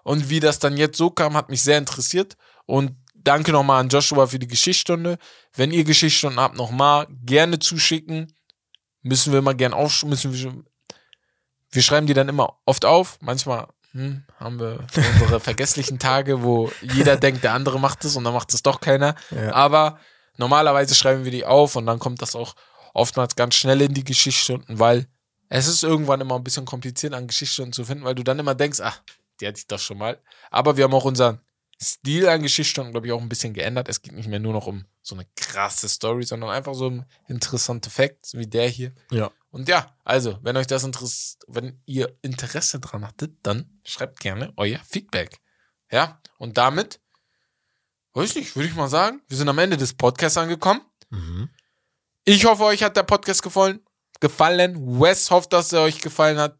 [0.03, 2.35] Und wie das dann jetzt so kam, hat mich sehr interessiert
[2.65, 5.17] und danke nochmal an Joshua für die Geschichtsstunde.
[5.53, 8.33] Wenn ihr Geschichtsstunden habt, nochmal gerne zuschicken.
[9.01, 10.63] Müssen wir immer gern auf, müssen wir,
[11.71, 13.17] wir schreiben die dann immer oft auf.
[13.21, 14.85] Manchmal hm, haben wir
[15.21, 18.81] unsere vergesslichen Tage, wo jeder denkt, der andere macht es und dann macht es doch
[18.81, 19.15] keiner.
[19.31, 19.53] Ja.
[19.53, 19.99] Aber
[20.37, 22.55] normalerweise schreiben wir die auf und dann kommt das auch
[22.93, 25.07] oftmals ganz schnell in die Geschichtsstunden, weil
[25.49, 28.55] es ist irgendwann immer ein bisschen kompliziert, an Geschichtsstunden zu finden, weil du dann immer
[28.55, 29.01] denkst, ach,
[29.39, 30.19] die hatte ich doch schon mal.
[30.51, 31.39] Aber wir haben auch unseren
[31.81, 33.87] Stil an Geschichtsstunden, glaube ich, auch ein bisschen geändert.
[33.87, 37.05] Es geht nicht mehr nur noch um so eine krasse Story, sondern einfach so um
[37.27, 38.91] interessante Facts wie der hier.
[39.11, 39.31] Ja.
[39.51, 44.53] Und ja, also, wenn euch das interessiert, wenn ihr Interesse dran hattet, dann schreibt gerne
[44.57, 45.39] euer Feedback.
[45.91, 46.99] Ja, und damit,
[48.13, 50.81] weiß nicht, würde ich mal sagen, wir sind am Ende des Podcasts angekommen.
[51.09, 51.49] Mhm.
[52.25, 53.79] Ich hoffe, euch hat der Podcast gefallen.
[54.19, 54.99] Gefallen.
[54.99, 56.59] Wes hofft, dass er euch gefallen hat.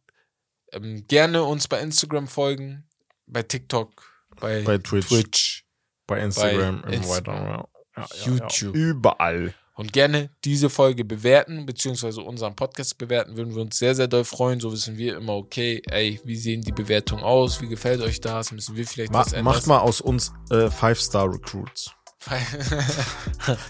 [0.71, 2.87] Ähm, gerne uns bei Instagram folgen,
[3.27, 4.03] bei TikTok,
[4.39, 5.07] bei, Bei Twitch.
[5.07, 5.65] Twitch
[6.07, 7.33] Bei Instagram Bei und Insta- weiter.
[7.33, 7.67] Ja.
[7.97, 8.75] Ja, YouTube.
[8.75, 9.53] Überall.
[9.79, 14.25] Und gerne diese Folge bewerten, beziehungsweise unseren Podcast bewerten, würden wir uns sehr, sehr doll
[14.25, 14.59] freuen.
[14.59, 17.61] So wissen wir immer, okay, ey, wie sehen die Bewertungen aus?
[17.61, 18.51] Wie gefällt euch das?
[18.51, 19.45] Müssen wir vielleicht Ma was ändern?
[19.45, 21.91] macht mal aus uns äh, Five-Star-Recruits.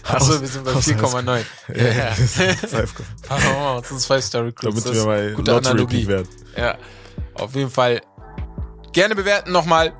[0.02, 1.44] Achso, wir sind bei aus 4,9.
[1.76, 2.10] Ja, ja.
[2.14, 2.94] Five-
[3.28, 4.62] Machen wir mal uns zwei Star Recruits.
[4.62, 6.06] Damit Das wir ist mal gute Lottery Analogie.
[6.08, 6.28] Werden.
[6.56, 6.76] Ja,
[7.34, 8.00] auf jeden Fall
[8.92, 9.92] gerne bewerten nochmal.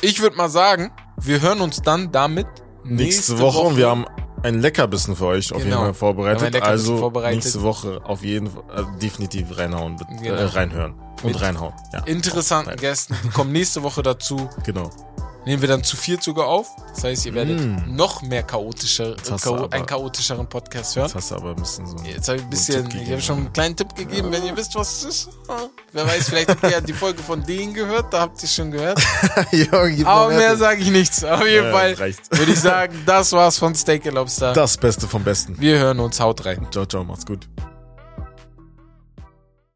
[0.00, 2.46] Ich würde mal sagen, wir hören uns dann damit
[2.84, 4.06] Nächste, Woche, und wir haben
[4.42, 5.78] ein Leckerbissen für euch auf jeden Genau.
[5.80, 6.62] Fall Wir haben vorbereitet.
[6.62, 7.36] Also vorbereitet.
[7.44, 10.34] nächste Woche auf jeden Fall äh, definitiv reinhauen, Genau.
[10.34, 11.74] äh, reinhören und Mit reinhauen.
[11.92, 13.14] Ja, interessanten Gästen.
[13.24, 14.48] Die kommen nächste Woche dazu.
[14.64, 14.90] genau.
[15.46, 16.68] Nehmen wir dann zu viert sogar auf.
[16.94, 17.96] Das heißt, ihr werdet Mm.
[17.96, 21.06] noch mehr chaotischer, chao aber- einen chaotischeren Podcast hören.
[21.06, 21.96] Jetzt hast du aber ein bisschen so.
[22.04, 23.10] Jetzt habe ich ein bisschen, Tipp ich gegeben.
[23.12, 25.28] habe schon einen kleinen Tipp gegeben, wenn ihr wisst, was es ist.
[25.92, 28.70] Wer weiß, vielleicht habt ihr ja die Folge von denen gehört, da habt ihr schon
[28.70, 29.00] gehört.
[29.50, 31.24] Jürgen, Aber mehr sage ich nichts.
[31.24, 34.52] Auf jeden Ja, Fall würde ich sagen, das war's von Steak and Lobster.
[34.52, 35.58] Das Beste vom Besten.
[35.58, 36.66] Wir hören uns, haut rein.
[36.70, 37.48] Ciao, ciao, macht's gut.